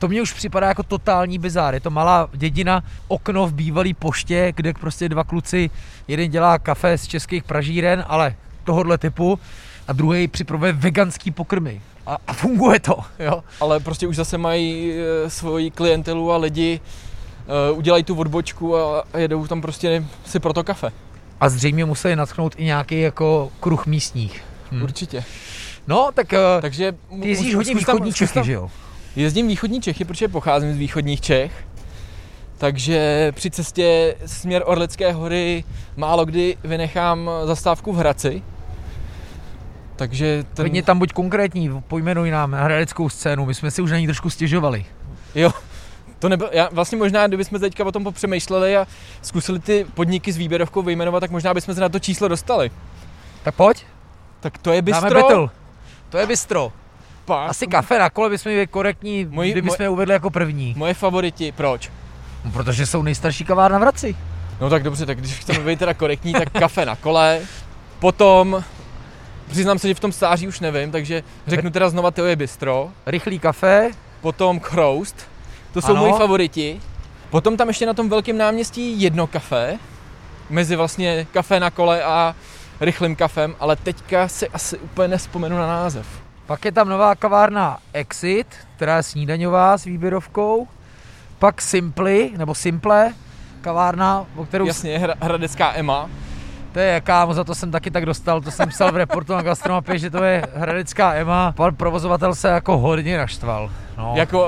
[0.00, 1.74] to mně už připadá jako totální bizár.
[1.74, 5.70] Je to malá dědina, okno v bývalý poště, kde prostě dva kluci,
[6.08, 8.34] jeden dělá kafe z českých pražíren, ale
[8.64, 9.38] tohohle typu,
[9.88, 11.80] a druhý připravuje veganský pokrmy.
[12.06, 13.44] A, a funguje to, jo.
[13.60, 16.80] Ale prostě už zase mají e, svoji klientelu a lidi
[17.68, 20.92] e, udělají tu odbočku a, a jedou tam prostě si pro to kafe.
[21.40, 24.42] A zřejmě museli natchnout i nějaký jako kruh místních.
[24.72, 24.82] Hm.
[24.82, 25.24] Určitě.
[25.86, 28.70] No, tak eh, Takže ty jezdíš hodně východní Čechy, tam- že jo?
[29.16, 31.52] Jezdím východní Čechy, protože pocházím z východních Čech.
[32.58, 35.64] Takže při cestě směr Orlické hory
[35.96, 38.42] málo kdy vynechám zastávku v Hradci.
[39.96, 40.64] Takže ten...
[40.64, 44.30] Klidně tam buď konkrétní, pojmenuj nám hradeckou scénu, my jsme si už na ní trošku
[44.30, 44.84] stěžovali.
[45.34, 45.50] Jo,
[46.18, 48.86] to nebyl, já vlastně možná, kdybychom teďka o tom popřemýšleli a
[49.22, 52.70] zkusili ty podniky s výběrovkou vyjmenovat, tak možná bychom se na to číslo dostali.
[53.42, 53.84] Tak pojď,
[54.40, 55.20] Tak to je dáme bistro.
[55.22, 55.48] battle.
[56.08, 56.72] To je bistro.
[57.30, 60.74] Pak Asi kafe na kole bychom byli korektní, Moji- kdybychom je uvedli jako první.
[60.76, 61.90] Moje favoriti, proč?
[62.44, 64.16] No, protože jsou nejstarší kavárna v Hradci.
[64.60, 67.40] No tak dobře, tak když chceme být teda korektní, tak kafe na kole,
[67.98, 68.64] potom,
[69.50, 72.90] přiznám se, že v tom stáří už nevím, takže řeknu teda znova, to je bistro,
[73.06, 73.90] Rychlý kafe,
[74.20, 75.16] potom Kroust,
[75.72, 76.00] to jsou Ano.
[76.00, 76.80] moji favoriti,
[77.30, 79.78] potom tam ještě na tom velkém náměstí jedno kafe,
[80.50, 82.34] mezi vlastně kafe na kole a
[82.80, 86.19] rychlým kafem, ale teďka si asi úplně nespomenu na název.
[86.50, 90.68] Pak je tam nová kavárna Exit, která je snídaňová s výběrovkou,
[91.38, 93.12] pak Simply, nebo Simple,
[93.60, 96.10] kavárna, o kterou Jasně, hra, Hradecká Ema,
[96.72, 99.42] To je kámo, za to jsem taky tak dostal, to jsem psal v reportu na
[99.42, 101.52] Gastromapě, že to je hradecká Ema.
[101.56, 103.70] Pan provozovatel se jako hodně naštval.
[103.98, 104.12] No.
[104.16, 104.38] jako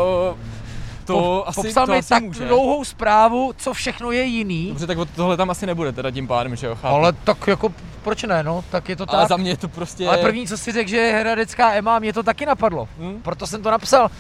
[1.04, 2.46] to Po- asi, Popsal to mi asi tak může.
[2.46, 4.68] dlouhou zprávu, co všechno je jiný.
[4.68, 6.94] Dobře, tak tohle tam asi nebude teda tím pádem, že jo, chápu.
[6.94, 9.28] Ale tak jako, proč ne, no, tak je to Ale tak.
[9.28, 10.08] za mě je to prostě...
[10.08, 12.88] Ale první, co si řekl, že je hradecká Ema, mě to taky napadlo.
[12.98, 13.20] Hm?
[13.22, 14.10] Proto jsem to napsal.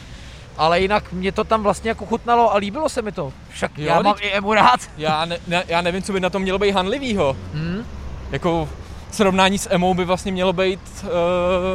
[0.56, 3.32] Ale jinak mě to tam vlastně jako chutnalo a líbilo se mi to.
[3.50, 4.80] Však Jo, já mám teď- i Emu rád.
[4.98, 7.36] Já, ne, ne, já nevím, co by na tom mělo být hanlivýho.
[7.54, 7.84] Hm?
[8.30, 8.68] Jako
[9.10, 11.08] srovnání s Emou by vlastně mělo být uh,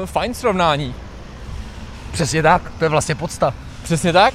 [0.06, 0.96] fajn srovnání.
[2.12, 3.54] Přesně tak, to je vlastně podsta.
[3.84, 4.34] Přesně tak.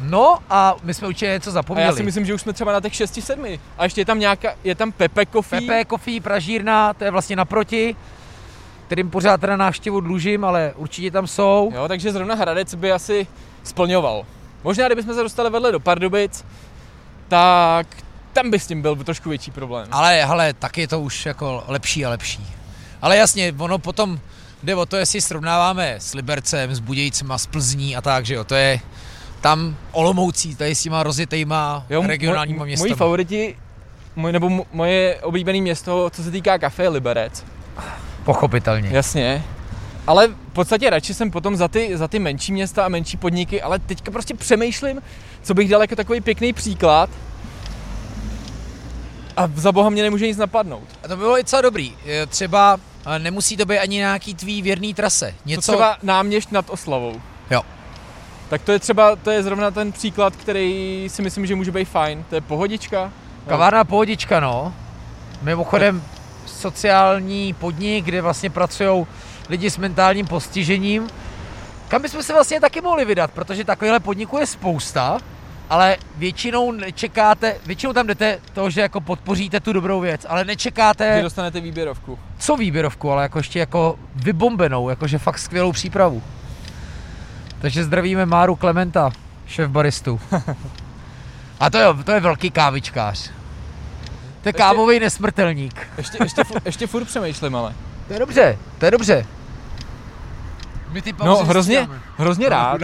[0.00, 1.86] No a my jsme určitě něco A zapomněli.
[1.88, 3.60] já si myslím, že už jsme třeba na těch 6-7.
[3.78, 5.60] A ještě je tam nějaká, je tam Pepe Coffee.
[5.60, 7.96] Pepe Coffee Pražírna, to je vlastně naproti,
[8.86, 11.70] kterým pořád teda návštěvu dlužím, ale určitě tam jsou.
[11.74, 13.26] Jo, takže zrovna Hradec by asi
[13.62, 14.26] splňoval.
[14.64, 16.44] Možná, kdybychom se dostali vedle do Pardubic,
[17.28, 17.86] tak
[18.32, 19.88] tam by s tím byl trošku větší problém.
[19.90, 22.46] Ale hele, tak je to už jako lepší a lepší.
[23.02, 24.20] Ale jasně, ono potom
[24.62, 28.44] jde o to, jestli srovnáváme s Libercem, s Budějcema, s Plzní a tak, že jo,
[28.44, 28.80] to je
[29.40, 32.88] tam Olomoucí, tady s těma rozjetejma Jo, regionálníma městama.
[32.88, 33.56] Moji favoriti,
[34.16, 37.44] můj, nebo mo- moje oblíbené město, co se týká kafe, je Liberec.
[38.24, 38.88] Pochopitelně.
[38.92, 39.44] Jasně.
[40.06, 43.62] Ale v podstatě radši jsem potom za ty, za ty menší města a menší podniky,
[43.62, 45.02] ale teďka prostě přemýšlím,
[45.42, 47.10] co bych dal jako takový pěkný příklad.
[49.36, 50.88] A za boha mě nemůže nic napadnout.
[51.04, 51.94] A to by bylo i docela dobrý.
[52.28, 52.78] Třeba
[53.18, 55.34] nemusí to být ani nějaký tvý věrný trase.
[55.42, 57.20] Co Něco, třeba náměšť nad Oslavou.
[58.50, 61.84] Tak to je třeba, to je zrovna ten příklad, který si myslím, že může být
[61.84, 62.24] fajn.
[62.28, 63.12] To je pohodička,
[63.46, 64.74] Kavárna Pohodička, no.
[65.42, 66.02] Mimochodem
[66.46, 69.06] sociální podnik, kde vlastně pracují
[69.48, 71.08] lidi s mentálním postižením.
[71.88, 75.18] Kam bychom se vlastně taky mohli vydat, protože takovýhle podniků je spousta,
[75.70, 80.44] ale většinou nečekáte, většinou tam jdete to, že jako podpoříte tu dobrou věc, ale Že
[80.46, 82.18] nečekáte, dostanete výběrovku.
[82.38, 86.22] co výběrovku, ale jako ještě jako vybombenou, jakože fakt skvělou přípravu.
[87.60, 89.10] Takže zdravíme Máru Klementa,
[89.46, 90.20] šéf baristu.
[91.60, 93.30] A to je, to je velký kávičkář.
[94.42, 95.86] To je kávový nesmrtelník.
[95.98, 97.74] Ještě, ještě, ještě furt přemýšlím, ale.
[98.06, 99.26] To je dobře, to je dobře.
[100.90, 102.00] My ty No, hrozně, střídáme.
[102.16, 102.80] hrozně rád.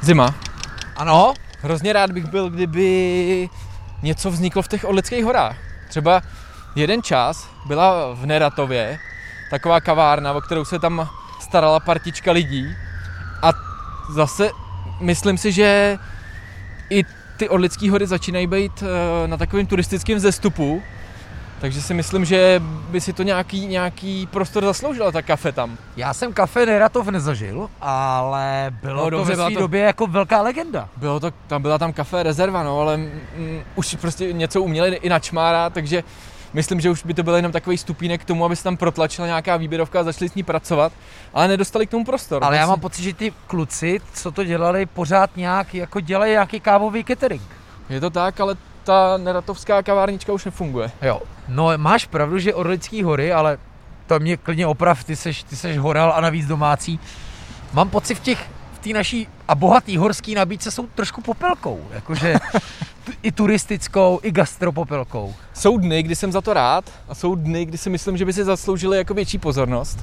[0.00, 0.34] Zima.
[0.96, 3.48] Ano, Hrozně rád bych byl, kdyby
[4.02, 5.56] něco vzniklo v těch Orlických horách.
[5.88, 6.20] Třeba
[6.76, 8.98] jeden čas byla v Neratově
[9.50, 11.08] taková kavárna, o kterou se tam
[11.40, 12.76] starala partička lidí.
[14.14, 14.50] Zase
[15.00, 15.98] myslím si, že
[16.90, 17.02] i
[17.36, 20.82] ty Orlické hory začínají být eh, na takovém turistickém zestupu,
[21.60, 25.78] takže si myslím, že by si to nějaký, nějaký prostor zasloužila ta kafe tam.
[25.96, 30.06] já jsem kafe Neratov nezažil, ale bylo No, dobře, to ve své to- době jako
[30.06, 30.88] velká legenda.
[30.96, 35.08] Bylo to, tam byla tam kafe rezerva, no, ale mm, už prostě něco uměli i
[35.08, 36.02] načmárat, takže
[36.52, 39.26] myslím, že už by to byl jenom takový stupínek k tomu, aby se tam protlačila
[39.26, 40.92] nějaká výběrovka a začali s ní pracovat,
[41.34, 42.44] ale nedostali k tomu prostor.
[42.44, 46.60] Ale já mám pocit, že ty kluci, co to dělali, pořád nějak jako dělají nějaký
[46.60, 47.42] kávový catering.
[47.88, 50.90] Je to tak, ale ta neratovská kavárnička už nefunguje.
[51.02, 51.22] Jo.
[51.48, 53.58] No máš pravdu, že Orlický hory, ale
[54.06, 57.00] to mě klidně oprav, ty seš, ty seš horal a navíc domácí.
[57.72, 62.34] Mám pocit v těch, v té naší a bohatý horský nabídce jsou trošku popelkou, jakože
[63.22, 65.34] i turistickou, i gastropopelkou.
[65.54, 68.32] Jsou dny, kdy jsem za to rád a jsou dny, kdy si myslím, že by
[68.32, 69.98] si zasloužili jako větší pozornost.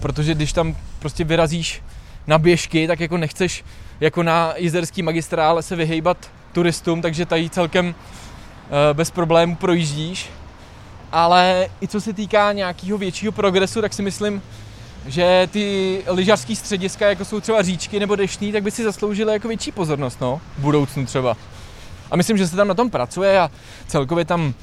[0.00, 1.82] Protože když tam prostě vyrazíš
[2.26, 3.64] na běžky, tak jako nechceš
[4.00, 10.30] jako na jizerský magistrále se vyhejbat turistům, takže tady celkem eh, bez problémů projíždíš.
[11.12, 14.42] Ale i co se týká nějakého většího progresu, tak si myslím,
[15.06, 19.48] že ty lyžařský střediska, jako jsou třeba říčky nebo deštní, tak by si zasloužily jako
[19.48, 21.36] větší pozornost, no, v budoucnu třeba.
[22.10, 23.50] A myslím, že se tam na tom pracuje a
[23.86, 24.54] celkově tam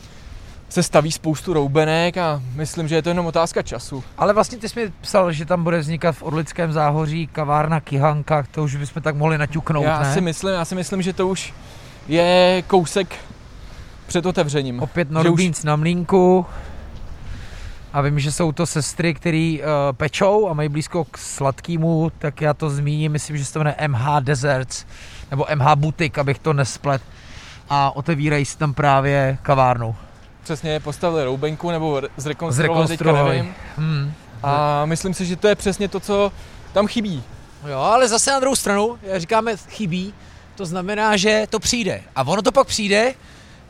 [0.70, 4.04] se staví spoustu roubenek a myslím, že je to jenom otázka času.
[4.18, 8.44] Ale vlastně ty jsi mi psal, že tam bude vznikat v Orlickém záhoří kavárna Kihanka,
[8.52, 10.14] to už bychom tak mohli naťuknout, já ne?
[10.14, 11.54] si myslím, já si myslím, že to už
[12.08, 13.16] je kousek
[14.08, 14.80] před otevřením.
[14.80, 16.46] Opět Že už- Norbínc na mlínku.
[17.94, 22.42] A vím, že jsou to sestry, který uh, pečou a mají blízko k sladkému, tak
[22.42, 24.86] já to zmíním, myslím, že se to jmenuje MH Desserts,
[25.32, 27.02] nebo MH Butik, abych to nesplet.
[27.70, 29.96] A otevírají si tam právě kavárnu.
[30.44, 33.38] Přesně postavili roubenku nebo re- zrekonstruovali, teďka Zrekonstruovali.
[33.38, 33.54] nevím.
[33.78, 34.14] Hmm.
[34.44, 36.32] A myslím si, že to je přesně to, co
[36.74, 37.24] tam chybí.
[37.68, 40.14] Jo, ale zase na druhou stranu, jak říkáme, chybí,
[40.56, 42.02] to znamená, že to přijde.
[42.16, 43.14] A ono to pak přijde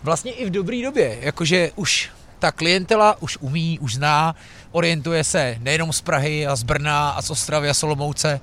[0.04, 4.36] vlastně i v dobré době, jakože už ta klientela už umí, už zná,
[4.72, 8.40] orientuje se nejenom z Prahy a z Brna a z Ostravy a Solomouce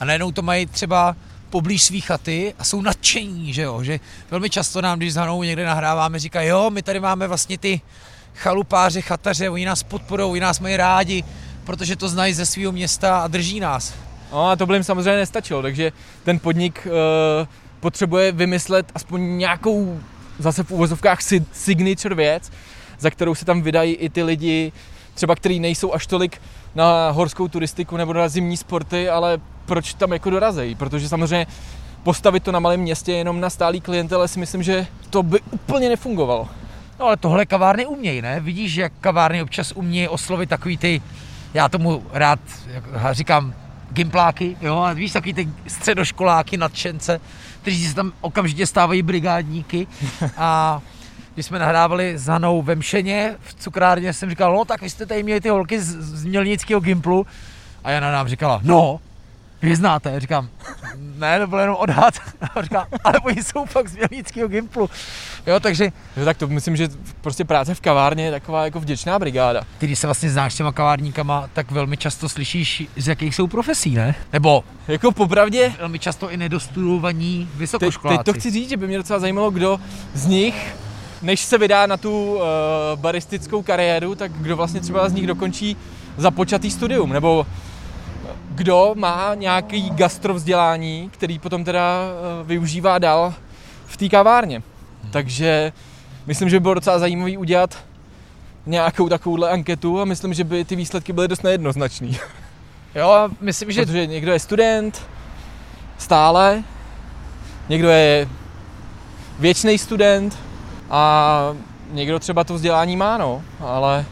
[0.00, 1.16] a najednou to mají třeba
[1.54, 5.42] poblíž svý chaty a jsou nadšení, že jo, že velmi často nám, když s Hanou
[5.42, 7.80] někde nahráváme, říkají, jo, my tady máme vlastně ty
[8.34, 11.24] chalupáře, chataře, oni nás podporují, oni nás mají rádi,
[11.64, 13.94] protože to znají ze svého města a drží nás.
[14.32, 15.92] No a to by jim samozřejmě nestačilo, takže
[16.24, 17.46] ten podnik uh,
[17.80, 20.00] potřebuje vymyslet aspoň nějakou
[20.38, 22.52] zase v úvozovkách si- signature věc,
[22.98, 24.72] za kterou se tam vydají i ty lidi,
[25.14, 26.40] třeba který nejsou až tolik
[26.74, 31.46] na horskou turistiku nebo na zimní sporty, ale proč tam jako dorazejí, protože samozřejmě
[32.02, 35.88] postavit to na malém městě jenom na stálý klientele si myslím, že to by úplně
[35.88, 36.48] nefungovalo.
[37.00, 38.40] No ale tohle kavárny umějí, ne?
[38.40, 41.02] Vidíš, jak kavárny občas umějí oslovit takový ty,
[41.54, 43.54] já tomu rád jak říkám,
[43.92, 47.20] gimpláky, jo, a víš, takový ty středoškoláky, nadšence,
[47.62, 49.86] kteří se tam okamžitě stávají brigádníky
[50.36, 50.80] a
[51.34, 55.06] když jsme nahrávali s Hanou ve Mšeně v cukrárně, jsem říkal, no tak vy jste
[55.06, 57.26] tady měli ty holky z, z Mělnického Gimplu
[57.84, 59.00] a Jana nám říkala, no,
[59.62, 60.48] vy znáte, říkám,
[60.96, 62.14] ne, to byl jenom odhad,
[62.54, 64.90] a říká, ale oni jsou fakt z Mělnického Gimplu,
[65.46, 66.88] jo, takže Jo, tak to myslím, že
[67.20, 69.60] prostě práce v kavárně je taková jako vděčná brigáda.
[69.78, 73.46] ty, když se vlastně znáš s těma kavárníkama, tak velmi často slyšíš, z jakých jsou
[73.46, 74.14] profesí, ne?
[74.32, 78.18] Nebo Jako popravdě, velmi často i nedostudovaní Teď, vysokoškoláci.
[78.18, 79.80] teď to chci říct, že by mě docela zajímalo, kdo
[80.14, 80.76] z nich,
[81.24, 82.40] než se vydá na tu uh,
[82.94, 85.76] baristickou kariéru, tak kdo vlastně třeba z nich dokončí
[86.16, 87.46] započatý studium, nebo
[88.48, 92.00] kdo má nějaký gastrovzdělání, který potom teda
[92.40, 93.34] uh, využívá dál
[93.86, 94.62] v té kavárně.
[95.10, 95.72] Takže
[96.26, 97.78] myslím, že by bylo docela zajímavý udělat
[98.66, 102.18] nějakou takovouhle anketu a myslím, že by ty výsledky byly dost nejednoznačný.
[102.94, 105.02] Jo, a myslím, že Protože někdo je student
[105.98, 106.62] stále,
[107.68, 108.28] někdo je
[109.38, 110.38] věčný student,
[110.90, 111.54] A
[111.92, 114.04] někdo třeba to vzdělání má, no, ale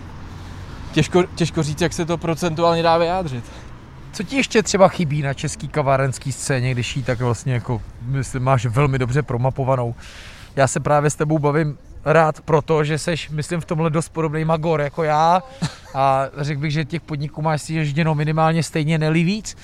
[0.93, 3.45] těžko, těžko říct, jak se to procentuálně dá vyjádřit.
[4.13, 8.43] Co ti ještě třeba chybí na český kavárenský scéně, když ji tak vlastně jako, myslím,
[8.43, 9.95] máš velmi dobře promapovanou.
[10.57, 14.45] Já se právě s tebou bavím rád proto, že seš, myslím, v tomhle dost podobný
[14.45, 15.43] magor jako já
[15.95, 19.57] a řekl bych, že těch podniků máš si ježděno minimálně stejně neli víc.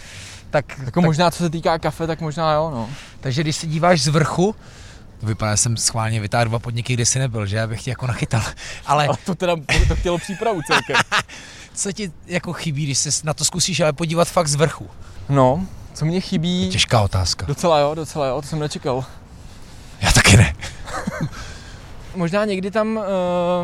[0.50, 2.90] Tak, Jako tak, možná, co se týká kafe, tak možná jo, no.
[3.20, 4.54] takže když se díváš z vrchu,
[5.20, 7.90] to vypadá, že jsem schválně vytáhl dva podniky, kde jsi nebyl, že já bych tě
[7.90, 8.42] jako nachytal.
[8.86, 9.56] Ale Ale to teda
[9.88, 10.96] to chtělo přípravu celkem.
[11.74, 14.90] co ti jako chybí, když se na to zkusíš ale podívat fakt z vrchu?
[15.28, 17.46] No, co mě chybí, Těžká otázka.
[17.46, 19.04] docela jo, docela jo, to jsem nečekal.
[20.00, 20.54] Já taky ne.
[22.14, 23.04] Možná někdy tam uh,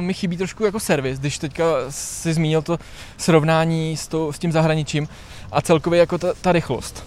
[0.03, 2.79] mi chybí trošku jako servis, když teďka si zmínil to
[3.17, 5.09] srovnání s, to, s tím zahraničím
[5.53, 7.05] a celkově jako ta, ta rychlost,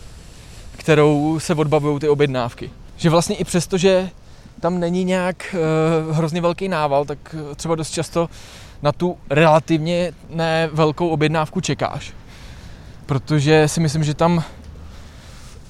[0.77, 2.71] kterou se odbavují ty objednávky.
[2.97, 4.09] Že vlastně i přesto, že
[4.59, 5.55] tam není nějak
[6.09, 8.29] uh, hrozně velký nával, tak eh, třeba dost často
[8.81, 12.13] na tu relativně ne velkou objednávku čekáš.
[13.05, 14.43] Protože si myslím, že tam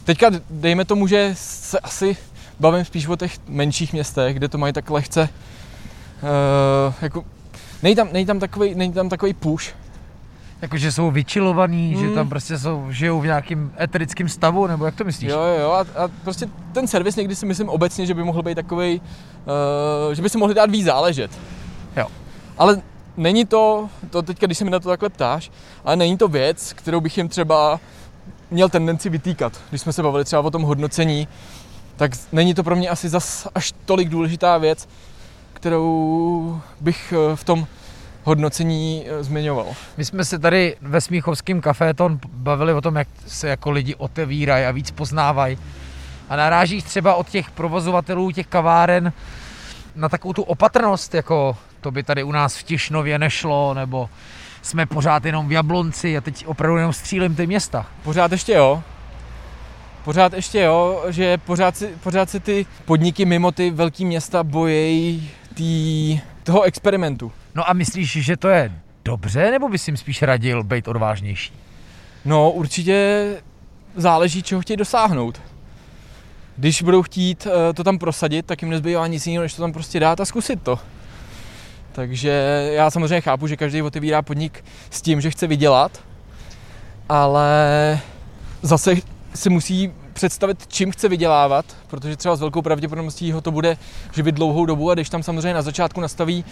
[0.04, 2.18] teďka dejme tomu, že se asi
[2.60, 7.24] bavím spíš o těch menších městech, kde to mají tak lehce uh, jako
[7.84, 9.74] Není tam, není tam takový, není tam takový push.
[10.62, 12.08] Jakože jsou vyčilovaný, Hmm.
[12.10, 15.30] že tam prostě jsou, žijou v nějakém eterickém stavu, nebo jak to myslíš?
[15.30, 15.72] Jo, jo.
[15.72, 19.02] A, a prostě ten servis někdy si myslím obecně, že by mohl být takový,
[20.08, 21.32] uh, že by se mohli dát víc záležet.
[21.98, 22.08] Jo.
[22.58, 22.82] Ale
[23.18, 25.52] není to, to teďka, když se mi na to takhle ptáš,
[25.86, 27.80] ale není to věc, kterou bych jim třeba
[28.52, 29.54] měl tendenci vytýkat.
[29.70, 31.28] Když jsme se bavili třeba o tom hodnocení,
[31.96, 34.88] tak není to pro mě asi zas až tolik důležitá věc,
[35.54, 37.68] kterou bych eh, v tom
[38.28, 39.66] hodnocení eh, zmiňoval.
[39.98, 44.66] My jsme se tady ve Smíchovském kaféton bavili o tom, jak se jako lidi otevírají
[44.66, 45.58] a víc poznávají.
[46.30, 49.14] A narážíš třeba od těch provozovatelů těch kaváren
[49.96, 54.10] na takovou tu opatrnost, jako to by tady u nás v Tišnově nešlo, nebo
[54.62, 57.86] jsme pořád jenom v Jablonci a teď opravdu jenom střílím ty města.
[58.04, 58.84] Pořád ještě jo.
[60.04, 65.32] Pořád ještě jo, že pořád si, pořád si ty podniky mimo ty velké města bojejí
[65.54, 67.32] tý, toho experimentu.
[67.58, 68.72] No a myslíš, že to je
[69.06, 71.54] dobře, nebo bys jim spíš radil být odvážnější?
[72.26, 73.28] No určitě
[73.96, 75.42] záleží, čeho chtějí dosáhnout.
[76.58, 79.74] Když budou chtít eh, to tam prosadit, tak jim nezbývá nic jiného, než to tam
[79.74, 80.80] prostě dát a zkusit to.
[81.92, 82.30] Takže
[82.74, 86.04] já samozřejmě chápu, že každý otevírá podnik s tím, že chce vydělat,
[87.10, 88.00] ale
[88.62, 88.96] zase
[89.36, 93.78] si musí představit, čím chce vydělávat, protože třeba s velkou pravděpodobností ho to bude
[94.16, 96.46] živit dlouhou dobu a když tam samozřejmě na začátku nastaví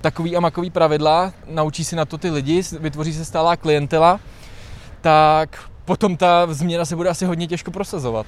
[0.00, 4.20] takový a makový pravidla, naučí si na to ty lidi, vytvoří se stálá klientela,
[5.00, 8.26] tak potom ta změna se bude asi hodně těžko prosazovat.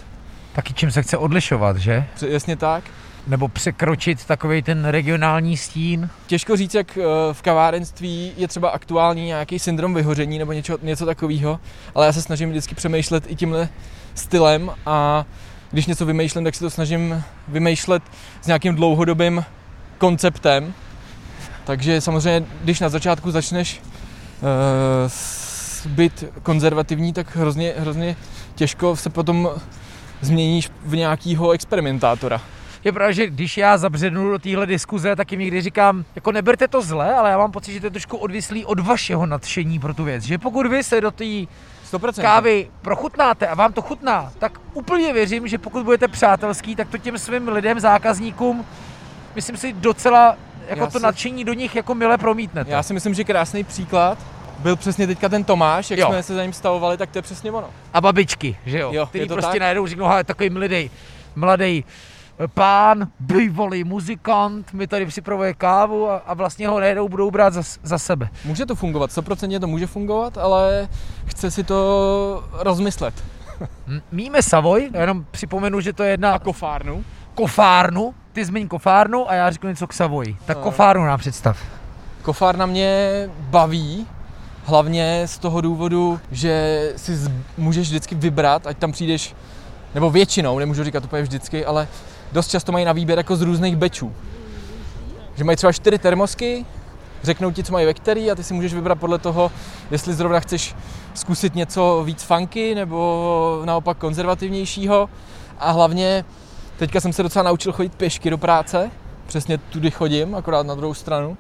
[0.53, 2.05] Taky čím se chce odlišovat, že?
[2.27, 2.85] Jasně tak.
[3.27, 6.11] Nebo překročit takový ten regionální stín?
[6.27, 7.03] Těžko říct, jak eh,
[7.33, 11.61] v kavárenství je třeba aktuální nějaký syndrom vyhoření nebo něco, něco takového,
[11.95, 13.69] ale já se snažím vždycky přemýšlet i tímhle
[14.15, 15.25] stylem a
[15.71, 18.03] když něco vymýšlím, tak si to snažím vymýšlet
[18.43, 19.45] s nějakým dlouhodobým
[19.99, 20.75] konceptem.
[21.65, 23.83] Takže samozřejmě, když na začátku začneš
[24.43, 28.17] uh, být konzervativní, tak hrozně, hrozně
[28.55, 29.51] těžko se potom
[30.21, 32.41] změníš v nějakýho experimentátora.
[32.85, 36.69] Je pravda, že když já zabřednu do téhle diskuze, tak jim někdy říkám, jako neberte
[36.69, 39.95] to zle, ale já mám pocit, že to je trošku odvislý od vašeho nadšení pro
[39.95, 40.25] tu věc.
[40.25, 41.47] Že pokud vy se do té 100%.
[42.23, 46.99] kávy prochutnáte a vám to chutná, tak úplně věřím, že pokud budete přátelský, tak to
[46.99, 48.65] těm svým lidem, zákazníkům,
[49.35, 50.37] myslím si docela
[50.71, 52.71] jako Já to si- nadšení do nich jako mile promítnete.
[52.71, 54.19] Já si myslím, že krásný příklad
[54.59, 56.07] byl přesně teďka ten Tomáš, jak Jo.
[56.09, 57.67] jsme se za ním stavovali, tak to je přesně ono.
[57.95, 58.91] A babičky, že jo?
[58.93, 59.61] Jo, Který je to prostě tak.
[59.61, 60.91] najednou řeknou, hele, takový mladý,
[61.37, 61.85] mladý
[62.55, 67.63] pán, bývalý muzikant, mi tady připravuje kávu a, a vlastně ho najednou budou brát za,
[67.83, 68.29] za sebe.
[68.45, 70.89] Může to fungovat, 100% to může fungovat, ale
[71.27, 73.15] chce si to rozmyslet.
[74.13, 77.05] Míme Savoy, já jenom připomenu, že to je jedna A kofárnu?
[77.35, 80.37] kofárnu, ty zmiň kofárnu a já řeknu něco k Savoy.
[80.47, 80.63] Tak No.
[80.63, 81.59] kofárnu nám představ.
[82.23, 84.07] Kofárna mě baví,
[84.65, 89.35] hlavně z toho důvodu, že si z- můžeš vždycky vybrat, ať tam přijdeš,
[89.95, 91.89] nebo většinou, nemůžu říkat úplně vždycky, ale
[92.33, 94.13] dost často mají na výběr jako z různých bečů.
[95.37, 96.67] Že mají třeba čtyři termosky,
[97.23, 99.53] řeknou ti, co mají ve který a ty si můžeš vybrat podle toho,
[99.91, 100.75] jestli zrovna chceš
[101.15, 105.09] zkusit něco víc funky nebo naopak konzervativnějšího.
[105.59, 106.25] A hlavně
[106.81, 108.91] teďka jsem se docela naučil chodit pěšky do práce,
[109.27, 111.37] přesně tudy chodím, akorát na druhou stranu.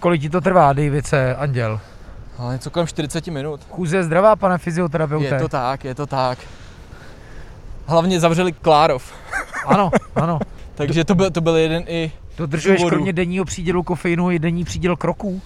[0.00, 1.80] Kolik ti to trvá, Davice, Anděl?
[2.38, 3.60] Ale něco kolem 40 minut.
[3.70, 5.26] Chůze je zdravá, pane fyzioterapeute.
[5.34, 6.38] Je to tak, je to tak.
[7.86, 9.12] Hlavně zavřeli Klárov,
[9.66, 10.38] Ano, ano.
[10.74, 12.96] takže to byl, to byl jeden i Dodržuješ důvodů.
[12.96, 15.40] kromě denního přídělu kofeinu i denní příděl kroků?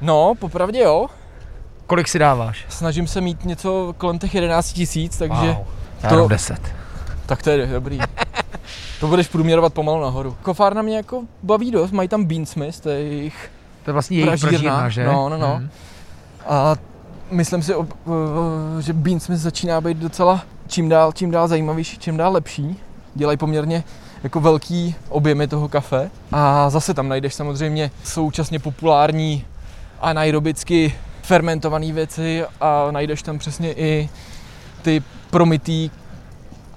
[0.00, 1.06] No, popravdě jo.
[1.86, 2.64] Kolik si dáváš?
[2.68, 5.66] Snažím se mít něco kolem těch 11 tisíc, takže Wow.
[6.02, 6.28] Já to- to...
[6.28, 6.60] 10.
[7.26, 7.98] tak to je dobrý.
[9.00, 10.36] To budeš průměrovat pomalu nahoru.
[10.42, 13.50] Kofárna mě jako baví dost, mají tam Beansmith, to je jejich
[13.84, 15.04] To je vlastně jejich Pražírna, pražírna, že?
[15.04, 15.56] no, no, no.
[15.56, 15.70] Hmm.
[16.46, 16.76] A
[17.30, 17.72] myslím si,
[18.80, 22.76] že Beansmith začíná být docela čím dál, čím dál zajímavější, čím dál lepší.
[23.14, 23.84] Dělají poměrně
[24.22, 26.10] jako velký objemy toho kafe.
[26.32, 29.44] A zase tam najdeš samozřejmě současně populární
[30.00, 34.08] anaerobicky fermentované věci a najdeš tam přesně i
[34.82, 35.90] ty promitý.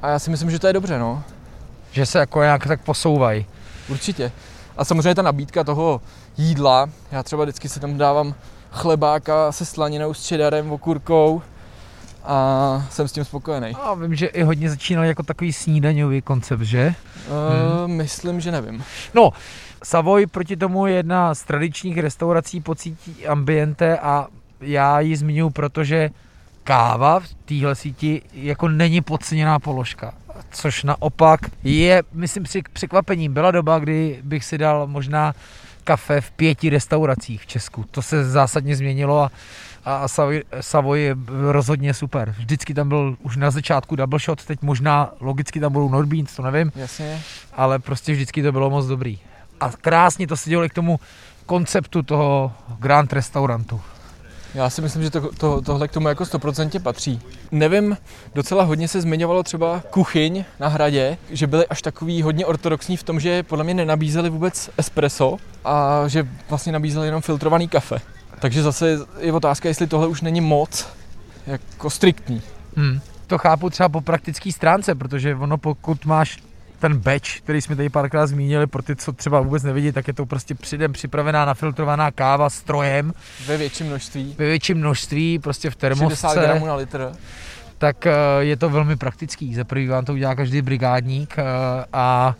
[0.01, 1.23] A já si myslím, že to je dobře, no.
[1.91, 3.45] Že se jako nějak tak posouvají.
[3.89, 4.31] Určitě.
[4.77, 6.01] A samozřejmě ta nabídka toho
[6.37, 8.35] jídla, já třeba vždycky si tam dávám
[8.71, 11.41] chlebáka se slaninou, s čedarem, okurkou
[12.23, 13.75] a jsem s tím spokojený.
[13.81, 16.95] A vím, že i hodně začínal jako takový snídaňový koncept, že?
[17.83, 18.83] Uh, myslím, že nevím.
[19.13, 19.31] No,
[19.83, 24.27] Savoy proti tomu je jedna z tradičních restaurací pocítí ambiente a
[24.61, 26.09] já ji zmiňuji, protože
[26.63, 30.13] káva v téhle síti jako není podceněná položka.
[30.51, 33.33] Což naopak je, myslím si, překvapením.
[33.33, 35.35] Byla doba, kdy bych si dal možná
[35.83, 37.85] kafe v pěti restauracích v Česku.
[37.91, 39.31] To se zásadně změnilo a,
[39.85, 41.15] a Savoy, Savoy je
[41.51, 42.35] rozhodně super.
[42.37, 46.43] Vždycky tam byl už na začátku double shot, teď možná logicky tam budou Nordbeans, to
[46.43, 47.21] nevím Jasně.
[47.53, 49.19] ale prostě vždycky to bylo moc dobrý.
[49.59, 50.99] A krásně to se dělo i k tomu
[51.45, 53.81] konceptu toho Grand Restaurantu.
[54.55, 57.21] Já si myslím, že to, to, tohle k tomu jako 100% patří.
[57.51, 57.97] Nevím,
[58.35, 63.03] docela hodně se zmiňovalo třeba kuchyň na hradě, že byly až takový hodně ortodoxní v
[63.03, 67.97] tom, že podle mě nenabízeli vůbec espresso a že vlastně nabízeli jenom filtrovaný kafe.
[68.39, 70.87] Takže zase je otázka, jestli tohle už není moc
[71.47, 72.41] jako striktní.
[72.75, 72.99] Hmm.
[73.27, 76.37] To chápu třeba po praktické stránce, protože ono pokud máš
[76.81, 80.13] ten batch, který jsme tady párkrát zmínili, pro ty, co třeba vůbec nevidí, tak je
[80.13, 83.13] to prostě předem připravená nafiltrovaná káva strojem
[83.47, 84.35] Ve větším množství.
[84.37, 87.11] ve větším množství, prostě v 60 termosce, gramů na litr.
[87.77, 89.55] tak eh, je to velmi praktický.
[89.55, 91.43] Za prvý vám to udělá každý brigádník eh,
[91.93, 92.35] a,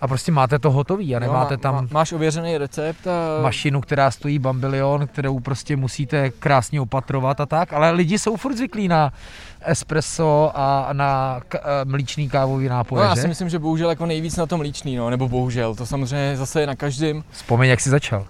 [0.00, 3.42] a prostě máte to hotový a nemáte Jo, má- tam má- máš ověřený recept a
[3.42, 8.56] mašinu, která stojí bambilion, kterou prostě musíte krásně opatrovat a tak, ale lidi jsou furt
[8.56, 9.12] zvyklí na
[9.64, 13.20] espresso a na k- eh, mlíčný kávový No, nápoje, já že?
[13.22, 16.60] si myslím, že bohužel jako nejvíc na tom líčný, no, nebo bohužel, to samozřejmě zase
[16.60, 17.24] je na každém.
[17.30, 18.26] Vzpomeň, jak jsi začal.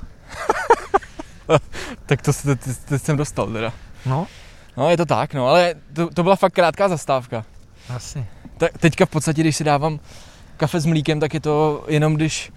[2.06, 3.72] Tak to se teď, teď jsem dostal teda.
[4.06, 4.26] No,
[4.76, 7.44] No je to tak, no, ale to, to byla fakt krátká zastávka.
[7.96, 8.26] asi.
[8.58, 10.00] Tak teďka v podstatě, když si dávám
[10.60, 12.52] kafe s mlíkem, tak je to jenom když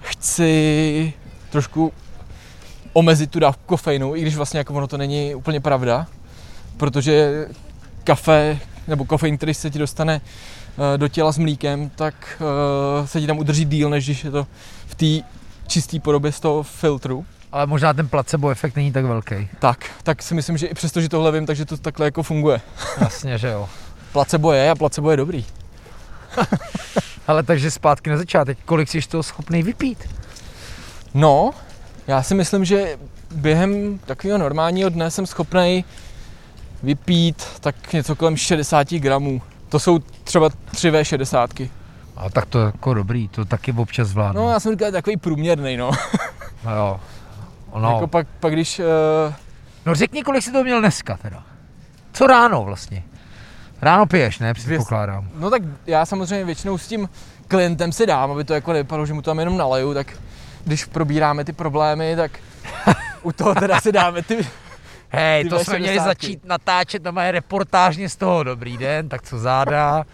[0.00, 1.12] chci
[1.50, 1.92] trošku
[2.92, 6.06] omezit tu dávku kofeinu, i když vlastně jako ono to není úplně pravda,
[6.76, 7.46] protože
[8.04, 13.20] kafe nebo kofein, který se ti dostane eh, do těla s mlíkem, tak eh, se
[13.20, 14.46] ti tam udrží díl, než když je to
[14.86, 15.28] v té
[15.66, 17.26] čisté podobě z toho filtru.
[17.52, 19.48] Ale možná ten placebo efekt není tak velký.
[19.58, 22.60] Tak, tak si myslím, že i přesto, že tohle vím, takže to takhle jako funguje.
[23.00, 23.68] Jasně, že jo.
[24.12, 25.44] Placebo je a placebo je dobrý.
[27.26, 30.08] Ale takže zpátky na začátek, kolik jsi toho schopný vypít?
[31.14, 31.50] No,
[32.06, 32.98] já si myslím, že
[33.34, 35.84] během takového normálního dne jsem schopný
[36.82, 39.42] vypít tak něco kolem 60 gramů.
[39.68, 41.70] To jsou třeba 3 V60.
[42.16, 44.42] A tak to je jako dobrý, to taky občas zvládnu.
[44.42, 45.90] No, já jsem říkal takový průměrný, no.
[46.64, 47.00] no jo.
[47.78, 47.92] no.
[47.92, 48.78] Jako pak, pak když...
[48.78, 49.34] Uh,
[49.86, 51.42] no řekni, kolik jsi to měl dneska teda.
[52.12, 53.02] Co ráno vlastně?
[53.84, 54.54] Ráno piješ, ne?
[54.54, 55.28] Předpokládám.
[55.38, 57.08] no tak já samozřejmě většinou s tím
[57.48, 60.06] klientem si dám, aby to jako nevypadalo, že mu to tam jenom naleju, tak
[60.64, 62.30] když probíráme ty problémy, tak
[63.22, 64.46] u toho teda si dáme ty...
[65.08, 66.04] Hej, Ty to jsme měli V60.
[66.04, 68.42] začít natáčet, to má reportážně z toho.
[68.42, 70.04] Dobrý den, tak co záda,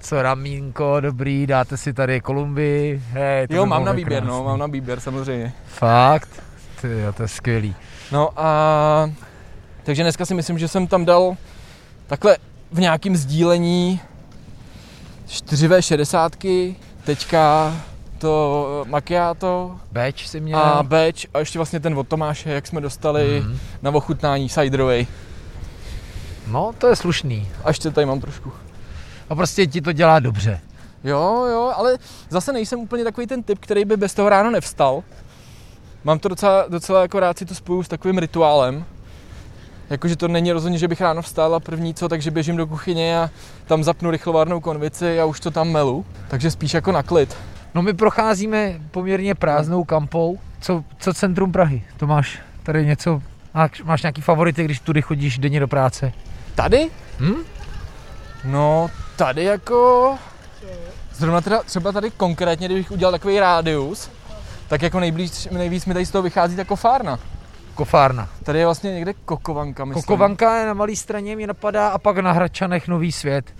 [0.00, 3.02] co ramínko, dobrý, dáte si tady Kolumbii.
[3.10, 5.52] Hej, to Jo, mám na na výběr, no, mám na výběr samozřejmě.
[5.66, 6.28] Fakt?
[6.80, 7.74] Ty jo, to je skvělý.
[8.12, 9.10] No a
[9.82, 11.36] takže dneska si myslím, že jsem tam dal
[12.06, 12.36] takhle
[12.72, 14.00] v nějakém sdílení
[15.28, 17.72] 4V60, teďka
[18.18, 20.58] to macchiato Beč si měl.
[20.58, 23.58] a batch a ještě vlastně ten od Tomáše, jak jsme dostali Mhm.
[23.82, 25.06] na ochutnání ciderovej.
[26.46, 27.48] No, to je slušný.
[27.64, 28.52] A ještě tady mám trošku.
[29.30, 30.60] A prostě ti to dělá dobře.
[31.04, 31.98] Jo, jo, ale
[32.30, 35.02] zase nejsem úplně takový ten typ, který by bez toho ráno nevstal.
[36.04, 38.84] Mám to docela, docela jako rád si to spoju s takovým rituálem.
[39.90, 43.18] Jakože to není rozhodně, že bych ráno vstal a první co, takže běžím do kuchyně
[43.18, 43.30] a
[43.66, 46.06] tam zapnu rychlovárnou konvici a už to tam melu.
[46.28, 47.36] Takže spíš jako na klid.
[47.74, 50.38] No my procházíme poměrně prázdnou kampou.
[50.60, 51.82] Co, co centrum Prahy?
[51.96, 53.22] To máš tady něco,
[53.84, 56.12] máš, nějaký favority, když tudy chodíš denně do práce?
[56.54, 56.90] Tady?
[57.20, 57.42] Hm?
[58.44, 60.14] No, tady jako...
[61.14, 64.10] Zrovna teda, třeba tady konkrétně, kdybych udělal takový rádius,
[64.68, 67.18] tak jako nejblíž, nejvíc mi tady z toho vychází ta kofárna.
[67.78, 68.28] Kofárna.
[68.42, 70.02] Tady je vlastně někde Kokovanka, myslím.
[70.02, 73.54] Kokovanka je na malé straně, mě napadá, a pak na Hradčanech Nový svět,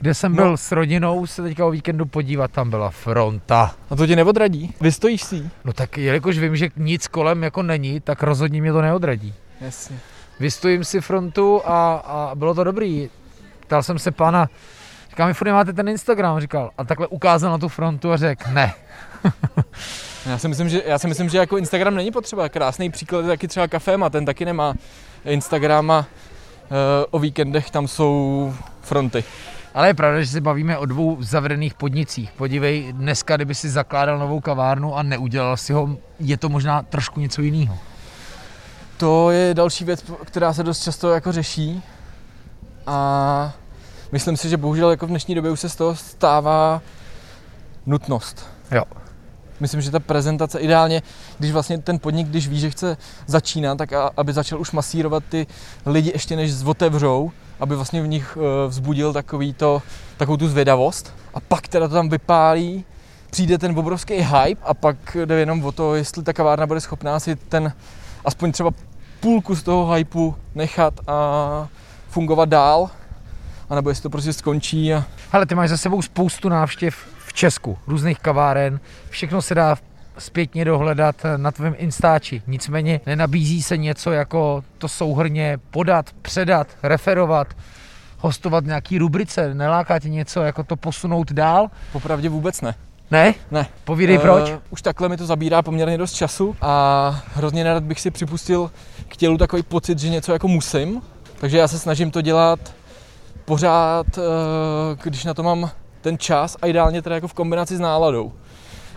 [0.00, 0.42] kde jsem No.
[0.42, 3.74] byl s rodinou se teďka o víkendu podívat, tam byla fronta.
[3.90, 4.74] A to tě neodradí?
[4.80, 5.50] Vystojíš si jí?
[5.64, 9.34] No tak jelikož vím, že nic kolem jako není, tak rozhodně mě to neodradí.
[9.60, 9.98] Jasně.
[10.40, 13.10] Vystojím si frontu a, a bylo to dobrý.
[13.60, 14.48] Ptal jsem se pána,
[15.10, 16.70] říkám, mi furt nemáte ten Instagram, říkal.
[16.78, 18.74] A takhle ukázal na tu frontu a řekl, ne.
[20.26, 22.48] Já si myslím, že, já si myslím, že jako Instagram není potřeba.
[22.48, 24.74] Krásný příklad je taky třeba Kafema, ten taky nemá
[25.24, 26.06] Instagram a e,
[27.10, 29.24] o víkendech tam jsou fronty.
[29.74, 32.32] Ale je pravda, že se bavíme o dvou zavřených podnicích.
[32.32, 37.20] Podívej, dneska, kdyby si zakládal novou kavárnu a neudělal si ho, je to možná trošku
[37.20, 37.78] něco jiného.
[38.96, 41.82] To je další věc, která se dost často jako řeší
[42.86, 43.52] a
[44.12, 46.82] myslím si, že bohužel jako v dnešní době už se z toho stává
[47.86, 48.50] nutnost.
[48.70, 48.82] Jo.
[49.60, 51.02] Myslím, že ta prezentace ideálně,
[51.38, 52.96] když vlastně ten podnik, když ví, že chce
[53.26, 55.46] začínat, tak a, aby začal už masírovat ty
[55.86, 57.30] lidi ještě než otevřou,
[57.60, 59.82] aby vlastně v nich eh, vzbudil takový to,
[60.16, 61.14] takovou tu zvědavost.
[61.34, 62.84] A pak teda to tam vypálí,
[63.30, 67.20] přijde ten obrovský hype a pak jde jenom o to, jestli ta kavárna bude schopná
[67.20, 67.72] si ten
[68.24, 68.70] aspoň třeba
[69.20, 71.68] půlku z toho hypeu nechat a
[72.08, 72.90] fungovat dál,
[73.70, 78.18] anebo jestli to prostě skončí a Hele, ty máš za sebou spoustu návštěv Česku, různých
[78.18, 78.80] kaváren,
[79.10, 79.76] všechno se dá
[80.18, 82.42] zpětně dohledat na tvém Instači.
[82.46, 87.56] Nicméně nenabízí se něco jako to souhrně podat, předat, referovat,
[88.18, 89.54] hostovat v nějaký rubrice.
[89.54, 91.70] Neláká tě něco jako to posunout dál?
[91.92, 92.74] popravdě vůbec ne.
[93.10, 93.34] Ne?
[93.50, 93.66] Ne.
[93.84, 94.50] Povídej proč.
[94.50, 98.70] Eh, už takhle mi to zabírá poměrně dost času a hrozně nerad bych si připustil
[99.08, 101.02] k tělu takový pocit, že něco jako musím.
[101.40, 102.74] Takže já se snažím to dělat
[103.44, 104.22] pořád, eh,
[105.04, 105.70] když na to mám
[106.06, 108.32] ten čas a ideálně teda jako v kombinaci s náladou.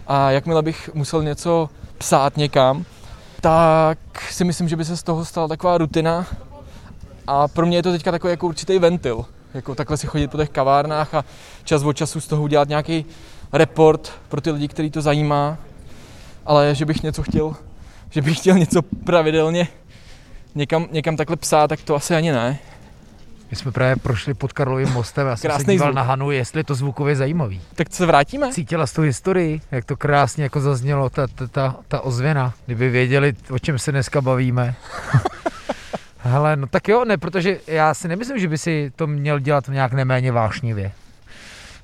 [0.07, 2.85] A jakmile bych musel něco psát někam,
[3.41, 3.97] tak
[4.31, 6.25] si myslím, že by se z toho stala taková rutina
[7.27, 9.25] a pro mě je to teďka takový jako určitý ventil.
[9.53, 11.25] Jako takhle si chodit po těch kavárnách a
[11.63, 13.05] čas od času z toho udělat nějaký
[13.53, 15.57] report pro ty lidi, který to zajímá,
[16.45, 17.55] ale že bych něco chtěl,
[18.09, 19.67] že bych chtěl něco pravidelně
[20.55, 22.59] někam, někam takhle psát, tak to asi ani ne.
[23.51, 25.95] My jsme právě prošli pod Karlovým mostem a jsem se díval zvuk.
[25.95, 27.61] na Hanu, jestli je to zvukově zajímavý.
[27.75, 28.51] Tak se vrátíme?
[28.51, 32.53] Cítila z tu historii, jak to krásně jako zaznělo, ta, ta, ta, ta ozvěna.
[32.65, 34.75] Kdyby věděli, o čem se dneska bavíme.
[36.17, 39.67] Hele, no tak jo, ne, protože já si nemyslím, že by si to měl dělat
[39.67, 40.91] nějak neméně vášnivě.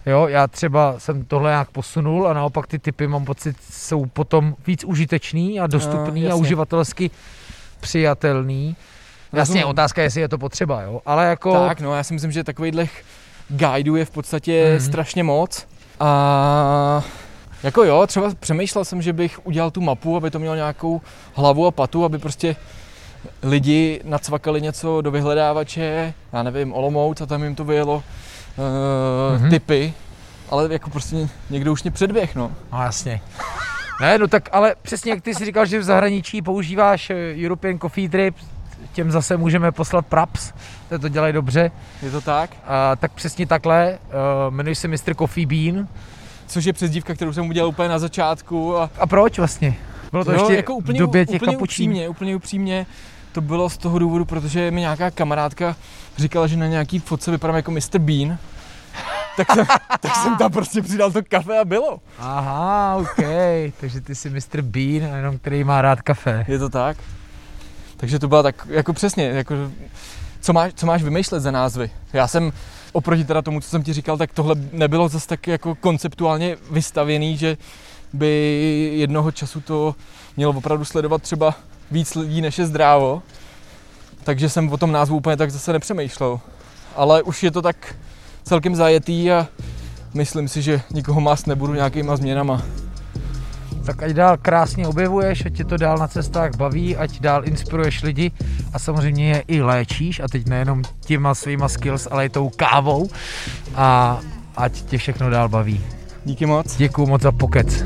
[0.06, 4.56] Jo, já třeba jsem tohle nějak posunul a naopak ty typy mám pocit jsou potom
[4.68, 6.42] víc užitečný a dostupný a jasně.
[6.42, 7.12] uživatelsky
[7.80, 8.76] přijatelný.
[9.36, 9.68] Jasně, Rozumím.
[9.68, 11.68] otázka je, jestli je to potřeba, jo, ale jako...
[11.68, 12.88] Tak, no já si myslím, že takovýchhle
[13.50, 14.86] guideů je v podstatě mm-hmm.
[14.86, 15.68] strašně moc.
[16.00, 17.04] A
[17.64, 21.02] jako jo, třeba přemýšlel jsem, že bych udělal tu mapu, aby to mělo nějakou
[21.34, 22.56] hlavu a patu, aby prostě
[23.44, 28.04] lidi nacvakali něco do vyhledávače, já nevím, Olomouc a tam jim to vyjelo uh,
[29.38, 29.46] Mhm.
[29.46, 29.50] mm-hmm.
[29.50, 29.94] typy,
[30.50, 32.52] ale jako prostě někdo už mě předběh, no.
[32.74, 33.22] No jasně.
[34.02, 37.16] Ne, no tak ale přesně jak ty si říkal, že v zahraničí používáš eh,
[37.46, 38.36] European Coffee Drip,
[38.96, 40.54] těm zase můžeme poslat Praps,
[40.90, 41.72] to to dělají dobře.
[42.02, 42.50] Je to tak?
[42.68, 43.98] A, tak přesně takhle,
[44.48, 45.16] uh, jmenuji se Mr.
[45.18, 45.88] Coffee Bean.
[46.48, 49.76] Což je přezdívka, kterou jsem udělal úplně na začátku a A proč vlastně?
[50.12, 51.90] Bylo to jo, ještě jako úplně, v době těch úplně kapučín.
[51.90, 52.86] upřímně, úplně upřímně.
[53.32, 55.76] To bylo z toho důvodu, protože mi nějaká kamarádka
[56.18, 58.00] říkala, že na nějaký fotce vypadám jako Mr.
[58.00, 58.38] Bean.
[59.38, 59.66] Tak jsem,
[60.00, 62.00] tak jsem tam prostě přidal to kafe a bylo.
[62.20, 63.26] Aha, OK,
[63.80, 64.62] takže ty jsi Mr.
[64.62, 66.46] Bean, a jenom který má rád kafe.
[66.48, 66.98] Je to tak?
[67.98, 69.56] Takže to byla tak, jako přesně, jako,
[70.42, 71.92] co, máš, co máš vymýšlet za názvy?
[72.14, 72.54] Já jsem
[72.94, 77.38] oproti teda tomu, co jsem ti říkal, tak tohle nebylo zase tak jako konceptuálně vystavěný,
[77.38, 77.58] že
[78.14, 79.96] by jednoho času to
[80.38, 81.56] mělo opravdu sledovat třeba
[81.92, 83.24] víc lidí, než je zdrávo.
[84.24, 86.40] Takže jsem o tom názvu úplně tak zase nepřemýšlel.
[86.96, 87.96] Ale už je to tak
[88.44, 89.48] celkem zajetý a
[90.14, 92.62] myslím si, že nikoho mást nebudu nějakýma změnama.
[93.86, 98.04] Tak ať dál krásně objevuješ, ať tě to dál na cestách baví, ať dál inspiruješ
[98.04, 98.32] lidi
[98.74, 103.10] a samozřejmě je i léčíš a teď nejenom těma svýma skills, ale i tou kávou
[103.76, 104.20] a
[104.58, 105.82] ať tě všechno dál baví.
[106.26, 106.76] Díky moc.
[106.76, 107.84] Děkuju moc za pokec.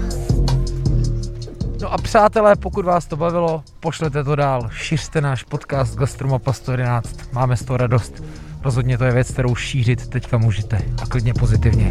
[1.81, 7.33] No a přátelé, pokud vás to bavilo, pošlete to dál, šiřte náš podcast Gastromapa 111,
[7.33, 8.23] máme z toho radost.
[8.63, 11.89] Rozhodně to je věc, kterou šířit teďka můžete a klidně pozitivně.